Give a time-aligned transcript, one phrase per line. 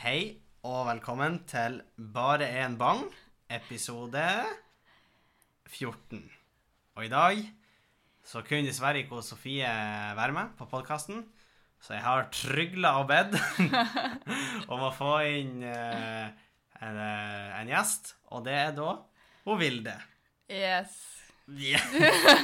[0.00, 1.74] Hei og velkommen til
[2.14, 3.02] Bare en bang,
[3.52, 4.22] episode
[5.68, 6.22] 14.
[6.96, 7.42] Og i dag
[8.24, 9.68] så kunne dessverre ikke Sofie
[10.16, 11.20] være med på podkasten,
[11.84, 13.36] så jeg har trygla og bedt
[14.72, 16.32] om å få inn eh,
[16.80, 18.96] en, eh, en gjest, og det er da
[19.44, 19.98] hun Vilde.
[20.48, 20.96] Yes.
[21.44, 21.84] Yeah.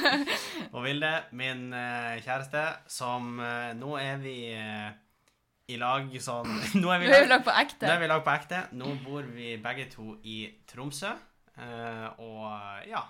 [0.75, 4.93] og Vilde, min eh, kjæreste, som eh, Nå er vi eh,
[5.67, 6.47] i lag sånn
[6.81, 7.89] Nå er vi lag, lag, på på nå ekte.
[7.91, 8.61] er vi lag på ekte.
[8.79, 10.37] Nå bor vi begge to i
[10.69, 11.11] Tromsø.
[11.57, 13.01] Uh, og ja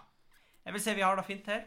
[0.63, 1.65] Jeg vil si vi har det fint her.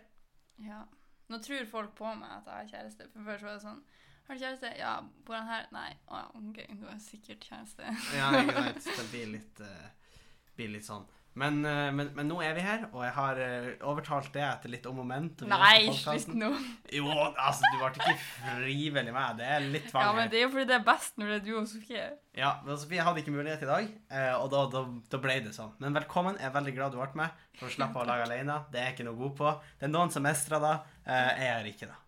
[0.65, 0.83] Ja.
[1.31, 3.09] Nå tror folk på meg at jeg har kjæreste.
[3.13, 3.81] For før så var det sånn
[4.27, 4.73] Har du kjæreste?
[4.81, 4.97] Ja.
[5.27, 5.71] Bor han her?
[5.77, 5.93] Nei.
[6.11, 7.95] Å ja, OK, du har sikkert kjæreste.
[8.17, 8.91] Ja, ikke sant?
[8.99, 10.19] Det blir litt, uh,
[10.59, 11.07] blir litt sånn.
[11.41, 14.73] Men, eh, men, men nå er vi her, og jeg har eh, overtalt det etter
[14.75, 15.31] litt om og men.
[15.49, 16.51] Nei, slutt nå.
[16.93, 19.39] Jo, altså, du ble ikke frivillig med.
[19.41, 21.39] Det er litt tvang Ja, men det er jo fordi det er best når det
[21.39, 22.05] er du og Sofie.
[22.37, 24.85] Ja, men Sofie hadde ikke mulighet i dag, eh, og da, da,
[25.15, 25.73] da ble det sånn.
[25.81, 26.37] Men velkommen.
[26.41, 27.41] Jeg er veldig glad du ble med.
[27.61, 28.61] For å slappe av å lage alene.
[28.73, 29.57] Det er jeg ikke noe god på.
[29.81, 30.77] Det er noen som mestrer det.
[31.09, 31.99] Jeg er ikke det.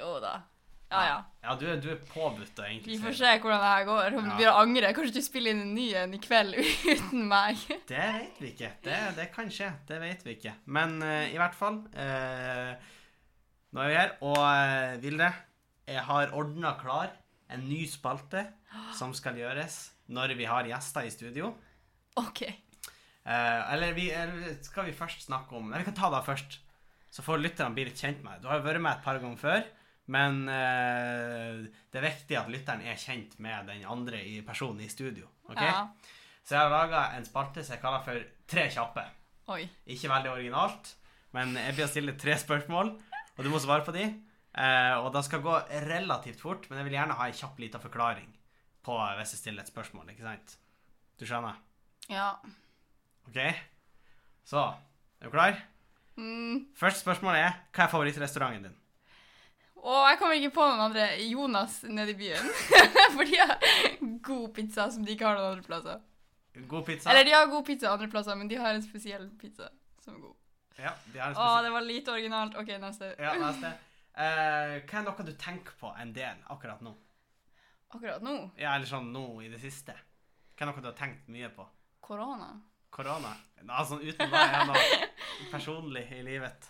[0.00, 0.38] Jo da.
[0.94, 1.16] Ja ja.
[1.44, 2.94] Ja, du, du er påbudt egentlig.
[2.94, 4.14] Vi får se hvordan det her går.
[4.16, 4.30] Om Ja.
[4.30, 4.92] du blir å angre.
[4.96, 6.56] Kanskje du spiller inn en ny en i kveld
[6.94, 7.60] uten meg.
[7.90, 8.70] Det vet vi ikke.
[8.86, 9.68] Det, det kan skje.
[9.90, 10.54] Det vet vi ikke.
[10.78, 12.72] Men uh, i hvert fall uh,
[13.74, 15.28] Nå er vi her, og uh, Vilde,
[15.90, 17.12] jeg har ordna klar
[17.52, 18.46] en ny spalte
[18.96, 19.76] som skal gjøres
[20.14, 21.52] når vi har gjester i studio.
[22.16, 22.46] OK.
[23.24, 26.58] Eller, vi, eller skal vi først snakke om Nei, vi kan ta det først.
[27.14, 28.42] Så får lytterne bli litt kjent med deg.
[28.42, 29.62] Du har jo vært med et par ganger før,
[30.12, 34.90] men eh, det er viktig at lytteren er kjent med den andre i personen i
[34.92, 35.30] studio.
[35.48, 35.70] Okay?
[35.70, 35.86] Ja.
[36.44, 39.00] Så jeg har laga en spalte som jeg kaller for Tre kjappe.
[39.54, 39.62] Oi.
[39.88, 40.90] Ikke veldig originalt,
[41.32, 42.90] men jeg blir å stille tre spørsmål,
[43.34, 44.04] og du må svare på de.
[44.54, 45.54] Eh, og det skal gå
[45.88, 48.28] relativt fort, men jeg vil gjerne ha en kjapp lita forklaring
[48.84, 50.12] på hvis jeg stiller et spørsmål.
[50.12, 50.58] ikke sant?
[51.18, 51.56] Du skjønner?
[52.12, 52.34] Ja.
[53.28, 53.40] OK?
[54.44, 54.60] Så
[55.20, 55.56] Er du klar?
[56.20, 56.66] Mm.
[56.76, 58.76] Første spørsmål er hva er favorittrestauranten din?
[59.84, 62.46] Og jeg kommer ikke på noen andre Jonas nede i byen.
[63.16, 63.58] For de har
[64.24, 66.00] god pizza som de ikke har noen andre plasser.
[66.70, 67.10] God pizza?
[67.10, 69.68] Eller de har god pizza andre plasser, men de har en spesiell pizza
[70.00, 70.36] som er god.
[70.78, 72.56] Ja, de har en Å, det var lite originalt.
[72.58, 73.12] OK, neste.
[73.20, 73.74] Ja, neste.
[74.14, 76.92] Uh, hva er noe du tenker på en del akkurat nå?
[77.90, 79.94] Akkurat nå Ja, Eller sånn nå i det siste?
[80.54, 81.66] Hva er noe du har tenkt mye på?
[82.04, 82.60] korona.
[82.90, 83.30] Korona?
[83.64, 85.08] Altså uten meg er noe
[85.54, 86.68] personlig i livet?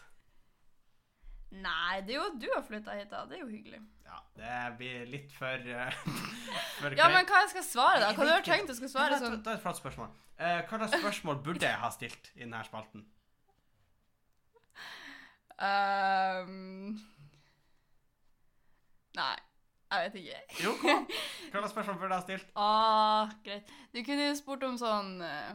[1.54, 3.22] Nei, det er jo at du har flytta hit, da.
[3.30, 3.80] Det er jo hyggelig.
[4.04, 5.98] Ja, det blir litt for, uh,
[6.80, 8.12] for Ja, men hva jeg skal svare, da?
[8.16, 9.38] Hva du har tenkt du skal svare sånn?
[9.38, 10.10] Det er et flott spørsmål.
[10.34, 13.06] Uh, hva slags spørsmål burde jeg ha stilt i denne spalten?
[15.54, 16.96] Um,
[19.14, 19.36] Nei,
[19.92, 20.40] jeg vet ikke.
[20.64, 21.06] Jo, kom.
[21.52, 22.50] Hva slags spørsmål burde jeg ha stilt?
[22.66, 23.70] Ah, greit.
[23.94, 25.54] Du kunne jo spurt om sånn uh,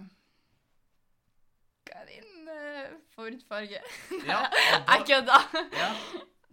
[1.89, 3.81] Hva er din eh, favorittfarge?
[4.27, 4.39] Ja,
[4.73, 5.39] Jeg da, kødda!
[5.77, 5.89] ja,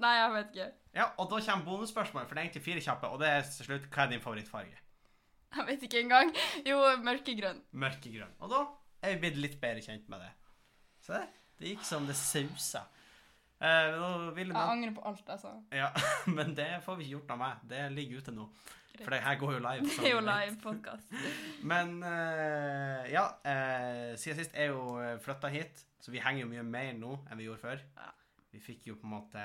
[0.03, 0.67] Nei, jeg vet ikke.
[0.99, 3.65] ja, og da kommer bonusspørsmålet, for det er egentlig fire kjappe, og det er til
[3.71, 4.77] slutt hva er din favorittfarge?
[5.57, 6.33] Jeg vet ikke engang.
[6.69, 7.62] Jo, mørkegrønn.
[7.81, 8.34] Mørkegrønn.
[8.45, 8.59] Og da
[9.07, 10.29] er vi blitt litt bedre kjent med det.
[11.07, 11.23] Se,
[11.57, 12.83] det, gikk som det sausa.
[13.57, 13.95] Eh,
[14.37, 15.55] Jeg angrer på alt jeg sa.
[15.73, 15.89] Ja,
[16.37, 17.63] men det får vi ikke gjort noe med.
[17.73, 18.45] Det ligger ute nå.
[19.05, 19.89] For det her går jo live.
[19.91, 21.17] Det er jo live podkast.
[21.73, 26.65] Men uh, ja, uh, siden sist er jo flytta hit, så vi henger jo mye
[26.67, 27.83] mer nå enn vi gjorde før.
[27.99, 28.12] Ja.
[28.57, 29.43] Vi fikk jo på en måte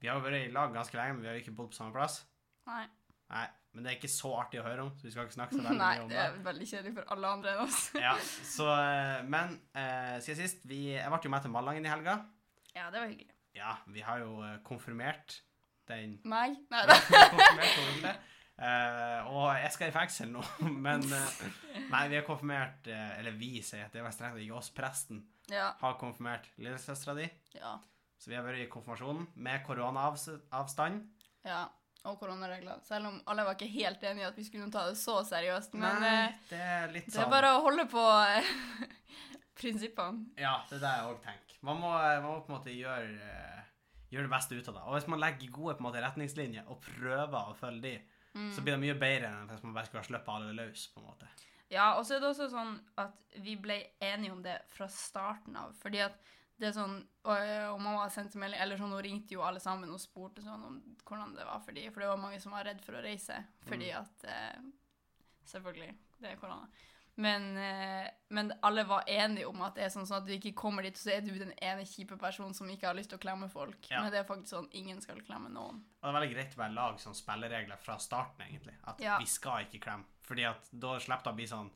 [0.00, 1.78] Vi har jo vært i lag ganske lenge, men vi har jo ikke bodd på
[1.78, 2.22] samme plass.
[2.68, 2.84] Nei.
[3.32, 5.56] Nei, Men det er ikke så artig å høre om, så vi skal ikke snakke
[5.56, 7.80] så veldig Nei, mye om det er veldig kjedelig for alle andre enn oss.
[7.98, 8.12] Ja,
[8.54, 12.20] så, eh, Men uh, siden sist vi, Jeg ble jo med til Malangen i helga.
[12.76, 13.32] Ja, det var hyggelig.
[13.56, 15.40] Ja, vi har jo eh, konfirmert
[15.88, 16.58] den Meg?
[16.72, 16.96] Nei da.
[18.56, 20.40] Eh, og jeg skal i fengsel nå,
[20.86, 21.40] men uh,
[21.90, 25.18] Nei, vi har konfirmert uh, Eller vi sier at det var strengt ikke oss, presten,
[25.52, 25.74] Ja.
[25.82, 27.26] har konfirmert lillesøstera di.
[27.58, 27.74] Ja.
[28.16, 31.02] Så vi har vært i konfirmasjonen med koronaavstand.
[31.44, 31.66] ja.
[32.06, 32.78] Og koronaregler.
[32.86, 35.72] Selv om alle var ikke helt enige i at vi skulle ta det så seriøst.
[35.74, 38.02] Men Nei, det er litt det er sånn bare å holde på
[39.58, 40.26] prinsippene.
[40.38, 41.56] Ja, det er det jeg òg tenker.
[41.66, 43.32] Man må, man må på en måte gjøre,
[44.12, 44.84] gjøre det beste ut av det.
[44.86, 47.94] Og hvis man legger gode måte, retningslinjer og prøver å følge de,
[48.36, 48.52] Mm.
[48.52, 50.86] så blir det mye bedre enn hvis man bare skulle ha sluppet alle løs.
[50.94, 51.28] på en måte.
[51.72, 55.56] Ja, og så er det også sånn at vi ble enige om det fra starten
[55.56, 55.72] av.
[55.82, 56.20] Fordi at
[56.58, 57.36] det er sånn Og,
[57.72, 60.76] og mamma sendte melding Eller sånn, hun ringte jo alle sammen og spurte sånn om
[61.04, 61.90] hvordan det var for dem.
[61.92, 63.98] For det var mange som var redd for å reise fordi Mm.
[64.00, 64.60] at eh,
[65.46, 66.66] Selvfølgelig, det er korona.
[67.18, 70.52] Men, eh, men alle var enige om at det er sånn, sånn at du ikke
[70.54, 73.22] kommer dit, så er du den ene kjipe personen som ikke har lyst til å
[73.22, 73.88] klemme folk.
[73.90, 74.02] Ja.
[74.02, 75.78] Men det er faktisk sånn ingen skal klemme noen.
[76.02, 78.74] Og det er veldig greit å bare lage sånn spilleregler fra starten, egentlig.
[78.84, 79.16] At Ja.
[79.18, 80.04] vi skal ikke klemme.
[80.28, 81.70] Fordi at da slipper det å bli sånn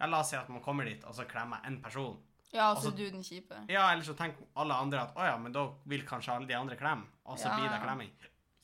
[0.00, 2.18] Ja, la oss si at man kommer dit, og så klemmer én person.
[2.52, 3.54] Ja, og så er du den kjipe.
[3.70, 6.54] Ja, eller så tenker alle andre at å ja, men da vil kanskje alle de
[6.54, 8.10] andre klemme, og så Ja, blir det klemming.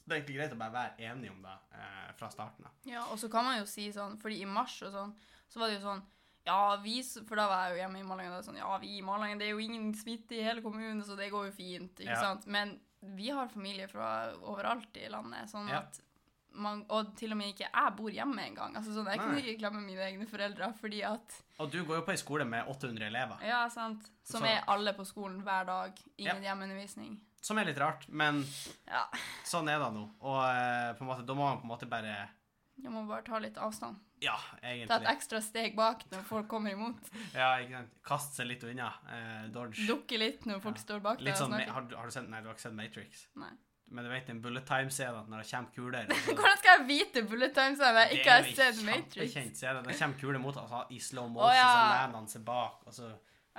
[0.03, 2.73] Så det er egentlig greit å bare være enige om det eh, fra starten av.
[2.85, 5.15] Ja, og så kan man jo si sånn, fordi i mars og sånn,
[5.49, 6.03] så var det jo sånn
[6.49, 6.97] ja, vi,
[7.29, 9.39] for da var jeg jo hjemme i Malangen, og det sånn, ja, vi i Malangen,
[9.41, 12.21] det er jo ingen smitte i hele kommunen, så det går jo fint, ikke Ja.
[12.25, 12.47] sant?
[12.49, 15.85] Men vi har familie fra overalt i landet, sånn Ja.
[15.85, 16.01] at
[16.59, 18.75] man, og til og med ikke jeg bor hjemme engang.
[18.75, 22.03] Altså sånn, jeg kunne ikke glemme mine egne foreldre, fordi at, Og du går jo
[22.03, 25.67] på ei skole med 800 elever, ja, sant, som Så- er alle på skolen hver
[25.67, 27.19] dag, ingen hjemmeundervisning.
[27.41, 28.45] som er litt rart, men
[28.89, 29.05] Ja,
[29.45, 30.11] sånn er det nå.
[30.21, 32.29] Og eh, på en måte, da må man på en måte bare
[32.83, 33.97] jeg må bare ta litt avstand.
[34.23, 34.89] Ja, egentlig.
[34.91, 36.99] Ta et ekstra steg bak når folk kommer imot.
[37.39, 37.93] Ja, ikke sant.
[38.07, 38.89] Kaste seg litt unna.
[39.15, 39.87] Eh, dodge.
[39.87, 40.83] Dukke litt når folk Ja.
[40.83, 42.75] står bak deg og sånn, har, du- har du sett Nei, du har ikke sett
[42.75, 43.27] Matrix.
[43.37, 43.51] Nei.
[43.91, 47.23] Men du vet den bullet time-scenen når det kommer kuler så- Hvordan skal jeg vite
[47.31, 49.15] bullet times når jeg ikke har er jo Det en Matrix?
[49.15, 49.83] kjempekjent scene.
[49.87, 50.83] Det kommer kuler mot altså.
[50.91, 51.71] i slow motion, oh, ja.
[51.73, 53.13] så lener han seg bak, og så.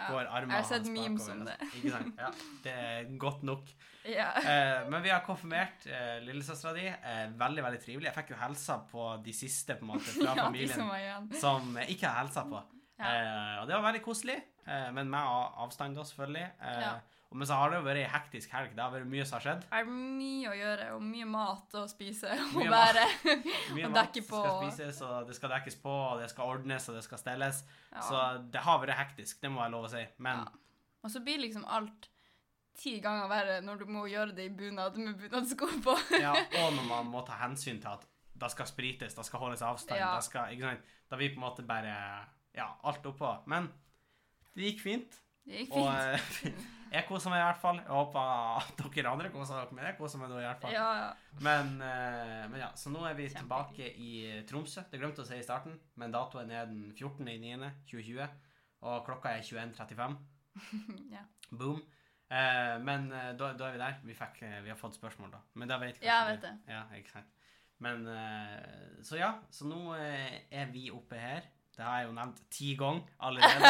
[0.07, 1.55] Går armene Jeg har sett memes om det.
[1.79, 2.19] Ikke sant?
[2.21, 2.31] Ja,
[2.65, 3.71] det er godt nok.
[4.07, 4.29] Ja.
[4.39, 6.87] Eh, men vi har konfirmert eh, lillesøstera di.
[6.87, 8.09] Eh, veldig, veldig trivelig.
[8.09, 11.79] Jeg fikk jo helsa på de siste på en måte fra ja, familien som som
[11.81, 12.63] jeg ikke har helsa på.
[12.99, 13.11] Ja.
[13.11, 14.37] Eh, og det var veldig koselig,
[14.67, 15.19] eh, men med
[15.63, 16.47] avstand, da, selvfølgelig.
[16.61, 18.71] Eh, men så har det jo vært ei hektisk helg.
[18.73, 19.65] Det har vært mye som har skjedd.
[19.69, 23.03] Det er mye å gjøre, og mye mat å spise og bære.
[23.77, 24.39] Mye mat som på.
[24.41, 27.59] skal spises, og det skal dekkes på, og det skal ordnes, og det skal stelles.
[27.91, 28.01] Ja.
[28.07, 28.23] Så
[28.55, 30.05] det har vært hektisk, det må jeg lov å si.
[30.17, 30.47] Men Ja.
[31.05, 32.09] Og så blir liksom alt
[32.79, 35.95] ti ganger verre når du må gjøre det i bunad med bunadsko på.
[36.25, 36.33] ja,
[36.63, 38.03] og når man må ta hensyn til at
[38.39, 40.15] det skal sprites, det skal holdes avstand, Ja.
[40.17, 40.91] det skal, ikke sant?
[41.11, 41.93] Da blir på en måte bare
[42.55, 43.31] ja, alt oppå.
[43.51, 43.69] Men
[44.55, 45.17] det gikk fint.
[45.49, 46.53] Det gikk Og fint.
[46.53, 46.65] eh,
[46.95, 47.79] jeg koser meg i hvert fall.
[47.81, 48.31] Jeg håper
[48.61, 49.91] at dere andre koser dere med det.
[49.91, 50.73] Jeg koser meg nå i hvert fall.
[50.75, 51.37] Ja, ja.
[51.45, 54.11] Men, eh, men ja, så nå er vi tilbake i
[54.49, 54.85] Tromsø.
[54.91, 58.27] Det glemte å si i starten, men datoen er den 14.9.2020,
[58.85, 60.19] og klokka er 21.35.
[61.15, 61.25] ja.
[61.51, 61.81] Boom.
[62.29, 63.99] Eh, men eh, da, da er vi der.
[64.05, 65.41] Vi, fikk, vi har fått spørsmål, da.
[65.57, 66.53] Men da vet kanskje Ja, vet det.
[66.69, 67.35] Ja, ikke sant.
[67.79, 71.47] Men eh, Så ja, så nå er vi oppe her.
[71.79, 73.69] Det har jeg jo nevnt ti ganger allerede.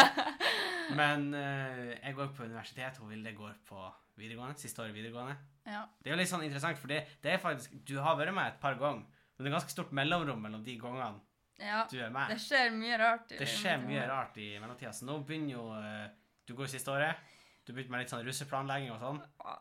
[1.00, 3.84] Men uh, jeg går på universitet, og Vilde går på
[4.18, 4.58] videregående.
[4.58, 5.36] Siste året videregående.
[5.70, 5.84] ja.
[6.02, 8.50] Det er jo litt sånn interessant, for det, det er faktisk Du har vært med
[8.50, 11.22] et par ganger, men det er ganske stort mellomrom mellom de gangene
[11.62, 11.84] ja.
[11.92, 12.32] du er med.
[12.34, 13.32] Det skjer mye rart.
[13.36, 14.92] i- Det skjer mye rart i mellomtida.
[14.96, 16.08] Så nå begynner jo uh,
[16.48, 17.22] Du går jo siste året.
[17.68, 19.20] Du begynte med litt sånn russeplanlegging og sånn.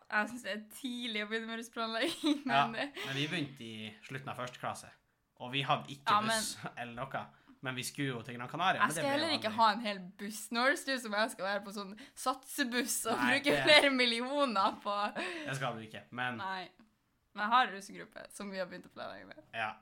[0.09, 2.39] Jeg syns det er tidlig å begynne med russeplanlegging.
[2.49, 4.89] Men ja, men vi begynte i slutten av første klasse.
[5.45, 7.27] Og vi hadde ikke Ja, men- buss eller noe.
[7.63, 8.79] Men vi skulle jo til Gran Canaria.
[8.81, 10.45] Jeg men det skal heller ikke ha en hel buss.
[10.55, 14.77] Nå du som jeg skal være på sånn satsebuss og Nei, bruke det- flere millioner
[14.83, 14.95] på
[15.47, 16.03] Det skal du ikke.
[16.11, 16.69] Men Nei.
[17.35, 19.45] Men jeg har russegruppe som vi har begynt å planlegge med.
[19.55, 19.73] ja.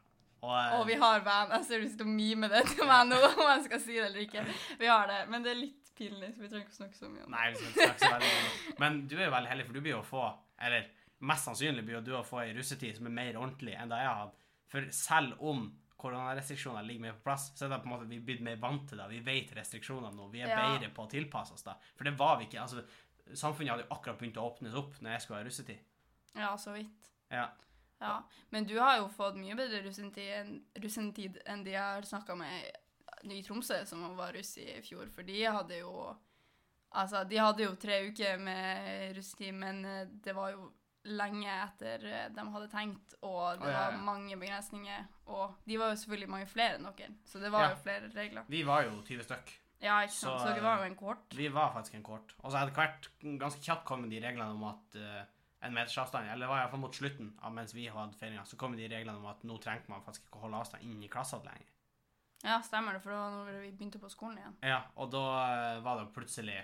[0.42, 1.48] Og, eh, Og vi har van.
[1.50, 4.04] Jeg ser du sitter og mimer det til meg nå, om jeg skal si det
[4.04, 4.42] eller ikke.
[4.78, 7.08] Vi har det, men det er litt pinlig, så vi trenger ikke å snakke så
[7.08, 7.38] mye om det.
[7.38, 8.42] Nei, vi skal ikke snakke så veldig mye.
[8.44, 8.78] om det.
[8.78, 10.86] Men du er jo veldig heldig, for du blir jo å få Eller
[11.20, 13.98] mest sannsynlig blir jo du å få ei russetid som er mer ordentlig enn det
[14.02, 14.36] jeg har hatt.
[14.68, 15.64] For selv om
[16.06, 18.56] koronarestriksjoner ligger mer på plass, så er det på en måte vi er blitt mer
[18.62, 19.08] vant til det.
[19.10, 20.30] Vi vet restriksjonene nå.
[20.32, 20.62] Vi er Ja.
[20.78, 21.74] bedre på å tilpasse oss da.
[21.96, 22.60] For det var vi ikke.
[22.62, 22.84] Altså,
[23.34, 25.78] samfunnet hadde jo akkurat begynt å åpnes opp når jeg skulle ha russetid.
[26.36, 27.10] Ja, så vidt.
[27.30, 27.48] Ja.
[28.00, 28.22] Ja.
[28.52, 32.70] Men du har jo fått mye bedre russentid enn, de jeg har snakka med
[33.24, 35.08] i Tromsø, som var russ i fjor.
[35.10, 36.16] For de hadde jo
[36.96, 40.70] Altså, de hadde jo tre uker med russetid, men eh, det var jo
[41.06, 45.06] lenge etter eh, de hadde tenkt, og det oh, ja, var mange begrensninger.
[45.32, 47.70] Og de var jo selvfølgelig mange flere enn dere, så det var Ja.
[47.74, 48.44] jo flere regler.
[48.48, 49.54] Vi var jo 20 stykk.
[49.82, 50.40] Ja, ikke sant.
[50.40, 51.34] Så, Så, dere var jo en kort.
[51.36, 52.34] Vi var faktisk en kort.
[52.42, 53.08] Og så hadde hvert
[53.38, 55.24] ganske kjapt kommet de reglene om at uh,
[55.66, 58.56] en meters avstand, eller det var iallfall mot slutten av mens vi hadde feiringa, så
[58.56, 61.10] kom de reglene om at nå trengte man faktisk ikke å holde avstand inn i
[61.12, 61.68] klassen lenger.
[62.44, 64.56] Ja, stemmer det, for det var når vi begynte på skolen igjen.
[64.68, 66.58] Ja, og da eh, var det plutselig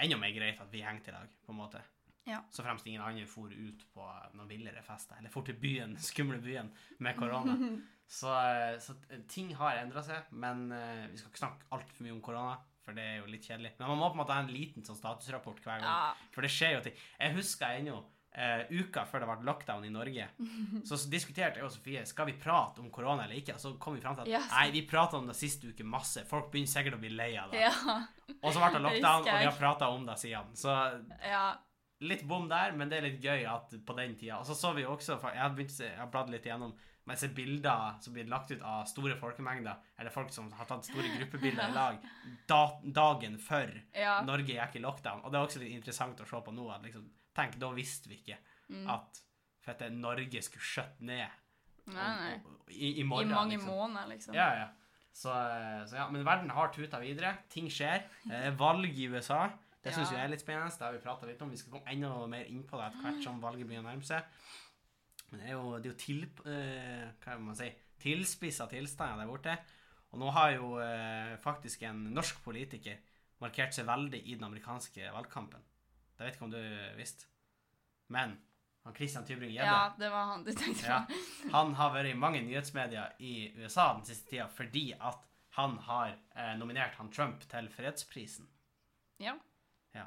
[0.00, 1.82] enda mer greit at vi hengte i lag, på en måte.
[2.30, 2.40] Ja.
[2.50, 4.06] Så fremst ingen andre for ut på
[4.36, 7.56] noen villere fester, eller for til byen, skumle byen, med korona.
[8.20, 8.96] så, eh, så
[9.30, 12.96] ting har endra seg, men eh, vi skal ikke snakke altfor mye om korona, for
[12.96, 13.74] det er jo litt kjedelig.
[13.78, 15.90] Men man må på en måte ha en liten sånn statusrapport hver gang.
[15.90, 16.30] Ja.
[16.34, 17.04] For det skjer jo ting.
[17.20, 20.28] Jeg husker ennå Uh, uka før det ble lockdown i Norge,
[20.86, 23.56] så diskuterte jeg og Sofie skal vi prate om korona eller ikke.
[23.56, 24.52] Og så kom vi fram til at yes.
[24.54, 26.22] nei, vi prata om det siste uke masse.
[26.30, 27.64] Folk begynner sikkert å bli lei av det.
[27.64, 27.96] Ja.
[28.36, 30.54] Og så ble det Det lockdown, og vi har prata om det siden.
[30.54, 30.76] Så
[31.26, 31.42] ja.
[32.00, 34.38] Litt bom der, men det er litt gøy at på den tida.
[34.40, 36.72] Og så så vi også, jeg har, begynt, jeg har bladd litt igjennom
[37.06, 40.66] men jeg ser bilder som blir lagt ut av store folkemengder, eller folk som har
[40.68, 41.96] tatt store gruppebilder i lag,
[42.46, 44.20] da, dagen før Ja.
[44.22, 45.24] Norge gikk i lockdown.
[45.24, 46.68] Og det er også litt interessant å se på nå.
[46.74, 48.36] at liksom, Tenk, da visste vi ikke
[48.70, 48.84] Mm.
[48.88, 49.18] at
[49.64, 51.26] fette, Norge skulle skjøtte ned
[51.86, 52.34] Nei, nei.
[52.34, 53.66] om- om- i, i I mange liksom.
[53.66, 54.34] måneder, liksom.
[54.34, 54.68] Ja, ja.
[55.12, 57.32] Så, eh, så ja, Men verden har tuta videre.
[57.50, 58.04] Ting skjer.
[58.30, 59.48] Eh, valg i USA.
[59.80, 60.16] Det syns Ja.
[60.16, 60.70] jeg er litt spennende.
[60.76, 61.50] Det har vi prata litt om.
[61.50, 64.04] Vi skal komme enda mer inn på det etter hvert som valget begynner å nærme
[64.04, 64.24] seg.
[65.30, 67.70] Men det er jo, det er jo til, uh, hva man si,
[68.02, 69.56] tilspissa tilstander der borte.
[70.10, 72.98] Og nå har jo uh, faktisk en norsk politiker
[73.40, 75.62] markert seg veldig i den amerikanske valgkampen.
[76.18, 76.62] Det vet ikke om du
[76.98, 77.24] visste.
[78.12, 78.36] Men
[78.84, 81.00] han Christian Tybring-Gjedde Ja, det var han du tenkte ja.
[81.56, 85.26] Han har vært i mange nyhetsmedier i USA den siste tida fordi at
[85.58, 88.46] han har eh, nominert han Trump til fredsprisen.
[89.20, 89.34] Ja.
[89.96, 90.06] Ja.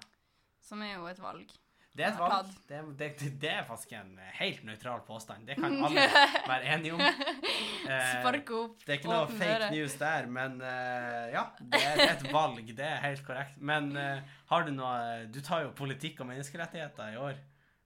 [0.64, 1.52] Som er jo et valg.
[1.94, 2.48] Det er et valg.
[2.66, 5.46] Det, det, det er faktisk en helt nøytral påstand.
[5.46, 6.06] Det kan alle
[6.50, 7.04] være enige om.
[7.04, 12.26] Eh, opp, det er ikke noe fake news der, men eh, ja, det er, et
[12.34, 12.64] valg.
[12.66, 13.60] Det er helt korrekt.
[13.62, 17.38] Men eh, har du noe Du tar jo politikk og menneskerettigheter i år.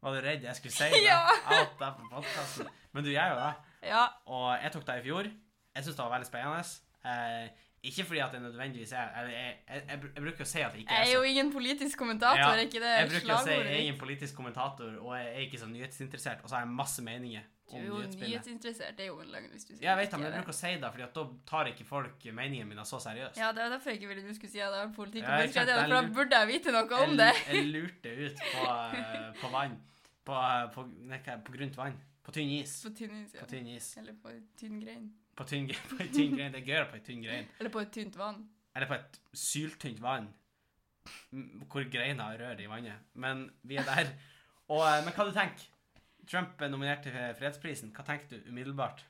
[0.06, 1.04] Var du redd jeg skulle si det?
[1.10, 1.20] Ja.
[1.58, 2.72] Alt der på podkasten.
[2.96, 3.54] Men du gjør jo det.
[3.92, 4.06] Ja.
[4.32, 5.32] Og jeg tok det i fjor.
[5.76, 6.64] Jeg syns det var veldig spennende.
[7.04, 10.62] Eh, ikke fordi at det nødvendigvis er eller jeg, jeg, jeg, jeg bruker å si
[10.62, 13.04] at det ikke Jeg er er jo ingen politisk kommentator, Ja, er ikke det slagordet?
[13.04, 16.42] Jeg bruker å si jeg er ingen politisk kommentator, og jeg er ikke så nyhetsinteressert.
[16.44, 19.32] Og så har jeg masse meninger Du om er jo nyhetsinteressert, det er jo en
[19.36, 21.06] løgn hvis du sier Ja, jeg vet det, men jeg bruker å si det, Fordi
[21.08, 23.38] at da tar ikke folk meningene mine så seriøst.
[23.42, 25.30] Ja, det er derfor jeg ikke ville du skulle si at det var politikk og
[25.30, 27.32] Ja, menneskerettigheter, for da burde jeg vite noe om det.
[27.52, 28.68] jeg lurte ut på,
[29.02, 29.78] eh, på vann.
[30.28, 32.00] På, eh, på, nei, på grunt vann.
[32.28, 32.82] På tynn is.
[32.84, 33.40] På tynn is, ja.
[33.40, 33.86] På tynn is.
[34.02, 35.06] Eller på tynn grein.
[35.38, 36.54] På tynn, på en tynn grein.
[36.54, 37.50] Det er gøyere på en tynn grein.
[37.60, 38.44] Eller på et tynt vann.
[38.76, 40.32] Eller på et syltynt vann.
[41.70, 43.06] Hvor greina rører i vannet.
[43.14, 44.12] Men vi er der.
[44.68, 45.70] Og, eh, men hva du tenker
[46.28, 47.94] Trump er nominert til fredsprisen.
[47.96, 49.06] Hva tenker du umiddelbart?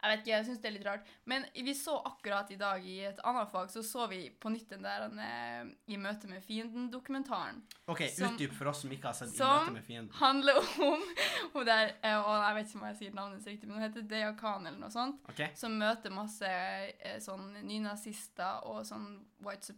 [0.00, 1.08] Jeg vet ikke, jeg syns det er litt rart.
[1.28, 4.70] Men vi så akkurat i dag i et annet fag, så så vi på nytt
[4.72, 7.60] den der eh, I møte med fienden-dokumentaren.
[7.86, 10.10] OK, Som- utdyp for oss som ikke har sett I møte med fienden.
[10.12, 11.04] Som Handler om
[11.54, 14.08] hun der eh, Og jeg vet ikke om jeg sier navnet riktig, men hun heter
[14.14, 15.20] Dea Khan eller noe sånt.
[15.32, 15.50] Okay.
[15.58, 19.10] Som møter masse eh, sånn nynazister og sånn
[19.44, 19.74] white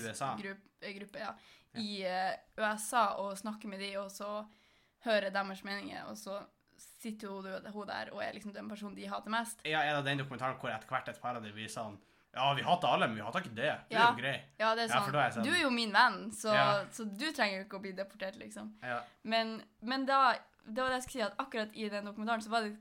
[0.00, 0.34] USA?
[0.40, 1.34] Grupp, eh, ja.
[1.78, 4.40] I eh, USA og snakker med de, og så
[5.04, 6.40] hører deres meninger, og så
[7.00, 9.62] sitter hun, hun der og er liksom den personen de hater mest.
[9.64, 11.98] Ja, er det den dokumentaren hvor etter hvert et par av dem blir sånn
[12.32, 13.70] Ja, vi hater alle, men vi hater ikke det.
[13.90, 14.04] Du Ja.
[14.04, 14.36] er jo grei.
[14.60, 15.12] Ja, det er sånn.
[15.12, 16.84] Ja, er sånn- Du er jo min venn, så, Ja.
[16.92, 18.74] så du trenger jo ikke å bli deportert, liksom.
[18.82, 19.00] Ja.
[19.24, 22.50] Men, men da Det var det jeg skulle si, at akkurat i den dokumentaren så,
[22.62, 22.76] det,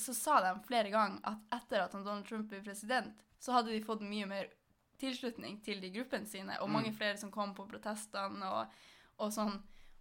[0.00, 3.68] så sa de flere ganger at etter at han Donald Trump ble president, så hadde
[3.72, 4.46] de fått mye mer
[5.00, 6.96] tilslutning til de gruppene sine, og mange Mm.
[6.96, 8.68] flere som kom på protestene og,
[9.18, 9.60] og sånn.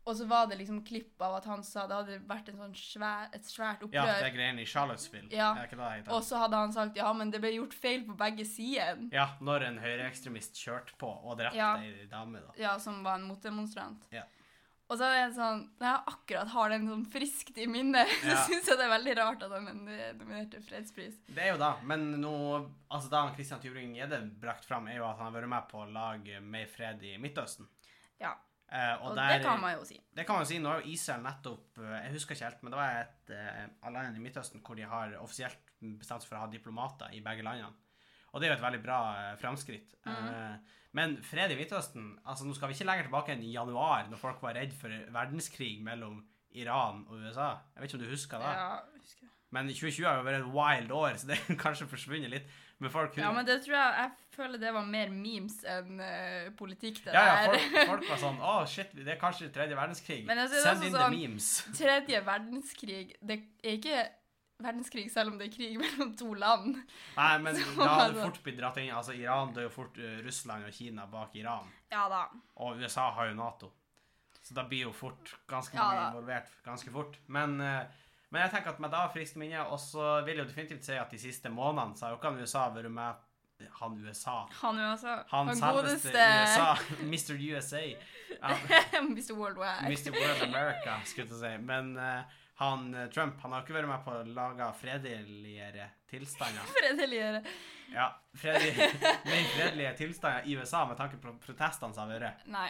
[0.10, 2.74] Og så var det liksom klipp av at han sa det hadde vært en sånn
[2.74, 5.30] svær, et svært ja, det er greiene i Charlottesville.
[5.30, 5.52] Ja.
[6.10, 8.98] Og så hadde han sagt ja, men det ble gjort feil på begge sider.
[9.14, 11.76] Ja, når en høyreekstremist kjørte på og drepte Ja.
[11.78, 12.54] ei dame, da.
[12.58, 14.08] Ja, som var en motdemonstrant.
[14.12, 14.24] Ja.
[14.92, 18.28] Og så er det sånn, Når jeg akkurat har den sånn friskt i minnet, så
[18.34, 18.42] Ja.
[18.50, 21.22] syns jeg det er veldig rart at han er nominert til fredspris.
[21.30, 22.34] Det er jo da, men nå
[22.92, 25.92] Altså, da Christian Tybring-Gjedde brakt fram, er jo at han har vært med på å
[25.94, 27.70] lage mer fred i Midtøsten.
[28.20, 28.34] Ja,
[28.72, 29.98] og og, der, det kan man jo si.
[30.16, 30.60] Det kan man si.
[30.64, 33.90] Nå har jo Israel nettopp eh, Jeg husker ikke helt, men det var et uh,
[33.92, 37.44] land i Midtøsten hvor de har offisielt bestemt seg for å ha diplomater i begge
[37.44, 37.74] landene.
[38.32, 39.98] Og det er jo et veldig bra uh, framskritt.
[40.08, 40.30] Mhm.
[40.30, 44.10] Uh, men fred i Midtøsten altså Nå skal vi ikke lenger tilbake enn i januar,
[44.12, 46.18] når folk var redd for verdenskrig mellom
[46.60, 47.54] Iran og USA.
[47.76, 48.56] Jeg vet ikke om du husker det?
[48.60, 49.30] Ja, husker.
[49.56, 52.60] Men 2020 har jo vært et wild år, så det har kanskje forsvunnet litt.
[52.82, 56.48] Men folk ja, men det tror jeg Jeg føler det var mer memes enn uh,
[56.58, 57.60] politikk, det ja, ja, der.
[57.60, 60.24] folk, folk var sånn Å, shit, det er kanskje tredje verdenskrig.
[60.26, 61.50] Send inn sånn- the memes.
[61.78, 64.00] Tredje verdenskrig Det er ikke
[64.62, 66.80] verdenskrig selv om det er krig mellom to land.
[67.18, 69.98] Nei, men Så da hadde det fort blitt dratt inn Altså, Iran er jo fort
[70.02, 71.70] uh, Russland og Kina bak Iran.
[71.94, 72.24] Ja da.
[72.66, 73.72] Og USA har jo Nato.
[74.42, 77.18] Så da blir jo fort ganske Ja, mange involvert ganske fort.
[77.30, 78.01] Men, eh,
[78.32, 80.96] men jeg tenker at med da friskt minne, og så vil jeg jo definitivt si
[80.96, 83.28] at de siste månedene så har jo ikke han USA vært med
[83.78, 84.38] Han USA.
[84.62, 85.16] Han USA.
[85.30, 86.70] Han, han selveste USA.
[87.04, 87.36] Mr.
[87.38, 87.82] USA.
[89.06, 89.34] Mr.
[89.38, 89.90] Worldwide.
[89.92, 90.16] Mr.
[90.16, 91.52] World America, skulle jeg si.
[91.68, 92.24] Men uh,
[92.62, 96.68] han eh, Trump han har ikke vært med på å lage fredeligere tilstander.
[96.78, 97.44] Fredeligere.
[97.92, 98.08] Ja,
[98.38, 98.88] fredelig,
[99.28, 102.46] mer fredelige tilstander i USA med tanke på protestene som har vært.
[102.54, 102.70] Nei.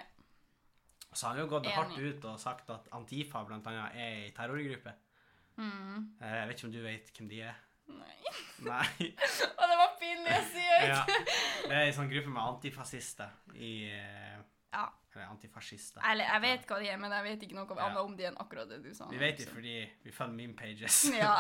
[1.12, 1.76] Så han har jo gått Enig.
[1.76, 4.96] hardt ut og sagt at Antifa blant annet er ei terrorgruppe.
[5.58, 6.16] Mm.
[6.22, 7.60] Eh, Jeg vet ikke om du vet hvem de er?
[7.92, 8.16] Nei.
[8.72, 9.10] Nei.
[9.60, 10.88] Og det var pinlig å si høyt.
[10.88, 11.04] Ja.
[11.68, 14.40] Det er ei sånn gruppe med antifascister i, eh,
[14.72, 14.86] Ja.
[15.14, 16.00] Eller antifascister.
[16.08, 17.90] Eller jeg vet hva de er, men jeg vet ikke noe Ja.
[18.00, 19.10] om de enn akkurat det du sa.
[19.12, 19.74] Vi vet det fordi
[20.06, 21.02] vi følger meme pages.
[21.20, 21.34] Ja.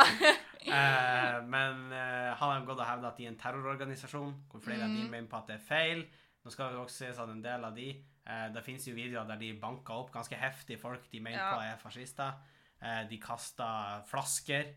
[0.61, 4.83] Eh, men eh, han har gått og hevda at de er en terrororganisasjon, hvor flere
[4.83, 5.09] av de Mhm.
[5.09, 6.03] mener på at det er feil.
[6.43, 7.89] Nå skal vi også sies at en del av de
[8.27, 11.53] eh, Det finnes jo videoer der de banker opp ganske heftig folk de mener Ja.
[11.55, 12.33] på er fascister.
[12.81, 14.71] Eh, de kasta flasker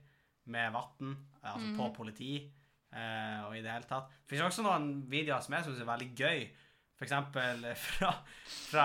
[0.52, 1.94] med vann, altså på Mhm.
[1.96, 2.52] politi,
[2.92, 4.11] eh, og i det hele tatt.
[4.11, 6.44] Det finnes også noen videoer som jeg syns er veldig gøy.
[6.96, 8.11] For eksempel eh, fra,
[8.70, 8.84] fra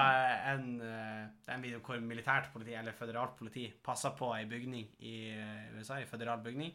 [0.53, 5.13] en, eh, en video hvor militært politi, eller føderalt politi, passer på ei bygning i
[5.35, 6.71] eh, USA, ei føderal bygning,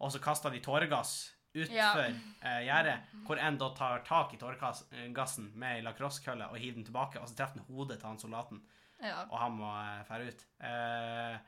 [0.00, 2.12] og så kaster de tåregass utfor Ja.
[2.42, 6.84] eh, gjerdet, hvor en da tar tak i tåregassen med ei lacrossekølle og hiver den
[6.84, 8.60] tilbake, og så treffer den hodet til han soldaten,
[9.02, 9.24] ja.
[9.30, 10.44] og han må eh, fære ut.
[10.60, 11.38] Eh,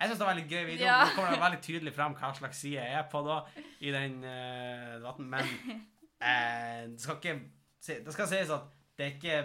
[0.00, 0.84] jeg syns det var en veldig gøy video.
[0.86, 0.98] Ja.
[1.04, 3.40] Nå kommer det veldig tydelig fram hva slags side jeg er på da,
[3.84, 5.50] i den uh, debatten, men
[6.24, 7.34] uh, det skal ikke
[8.06, 9.40] Det skal sies at det er ikke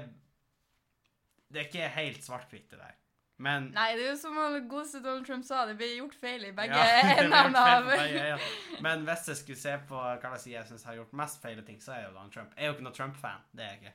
[1.51, 2.95] Det er ikke helt svart-hvitt, det der.
[3.37, 4.37] Men Nei, det er jo som
[4.69, 8.51] godeste Donald Trump sa, det blir gjort feil i begge Ja, endene feil av på.
[8.85, 11.65] Men hvis jeg skulle se på hva jeg sier jeg syns har gjort mest feile
[11.67, 12.55] ting, så er jo Donald Trump.
[12.55, 13.43] Jeg er jo ikke noe Trump-fan.
[13.51, 13.93] Det er jeg ikke.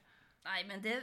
[0.51, 0.99] Nei, men det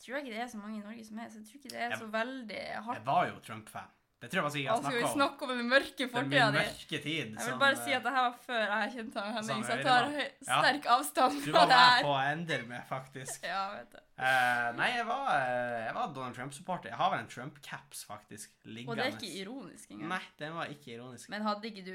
[0.00, 1.72] tror jeg ikke det er så mange i Norge som er, så jeg tror ikke
[1.74, 1.98] det er Ja.
[1.98, 3.00] så veldig hardt.
[3.00, 3.90] Jeg var jo Trump-fan.
[4.20, 5.12] Det tror jeg var så jeg vi snakka om.
[5.14, 6.64] snakke om den mørke Det fortida di?
[6.92, 9.62] Jeg vil som, bare si eh, at det her var før jeg kjente han Henning,
[9.64, 10.58] så jeg tar Ja.
[10.60, 13.44] sterk avstand Du var det med på å endre meg, faktisk.
[13.52, 13.98] Ja, vet du.
[14.20, 16.92] Uh, nei, jeg var, eh, jeg var Donald Trump-supporter.
[16.92, 18.52] Jeg har vel en Trump-caps, faktisk,
[18.86, 20.10] Og det er ikke ironisk engang.
[20.12, 21.30] Nei, den var ikke ironisk.
[21.32, 21.94] Men hadde ikke du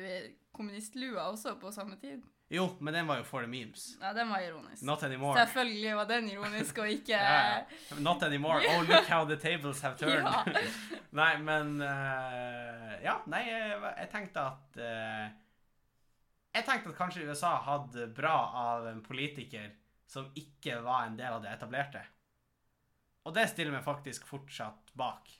[0.57, 2.25] kommunistlua også på samme tid?
[2.47, 3.97] Jo, men den var jo for the memes.
[4.01, 4.83] Ja, den var ironisk.
[4.85, 5.45] Not anymore.
[5.45, 7.95] Selvfølgelig var den ironisk, og ikke Ja, ja.
[7.99, 8.61] Not anymore.
[8.69, 10.27] Oh, look how the tables have turned.
[10.29, 10.43] Ja.
[11.21, 15.23] nei, men uh, Ja, nei, jeg, jeg tenkte at uh,
[16.53, 19.71] Jeg tenkte at kanskje USA hadde bra av en politiker
[20.05, 22.03] som ikke var en del av det etablerte.
[23.25, 25.31] Og det stiller meg faktisk fortsatt bak.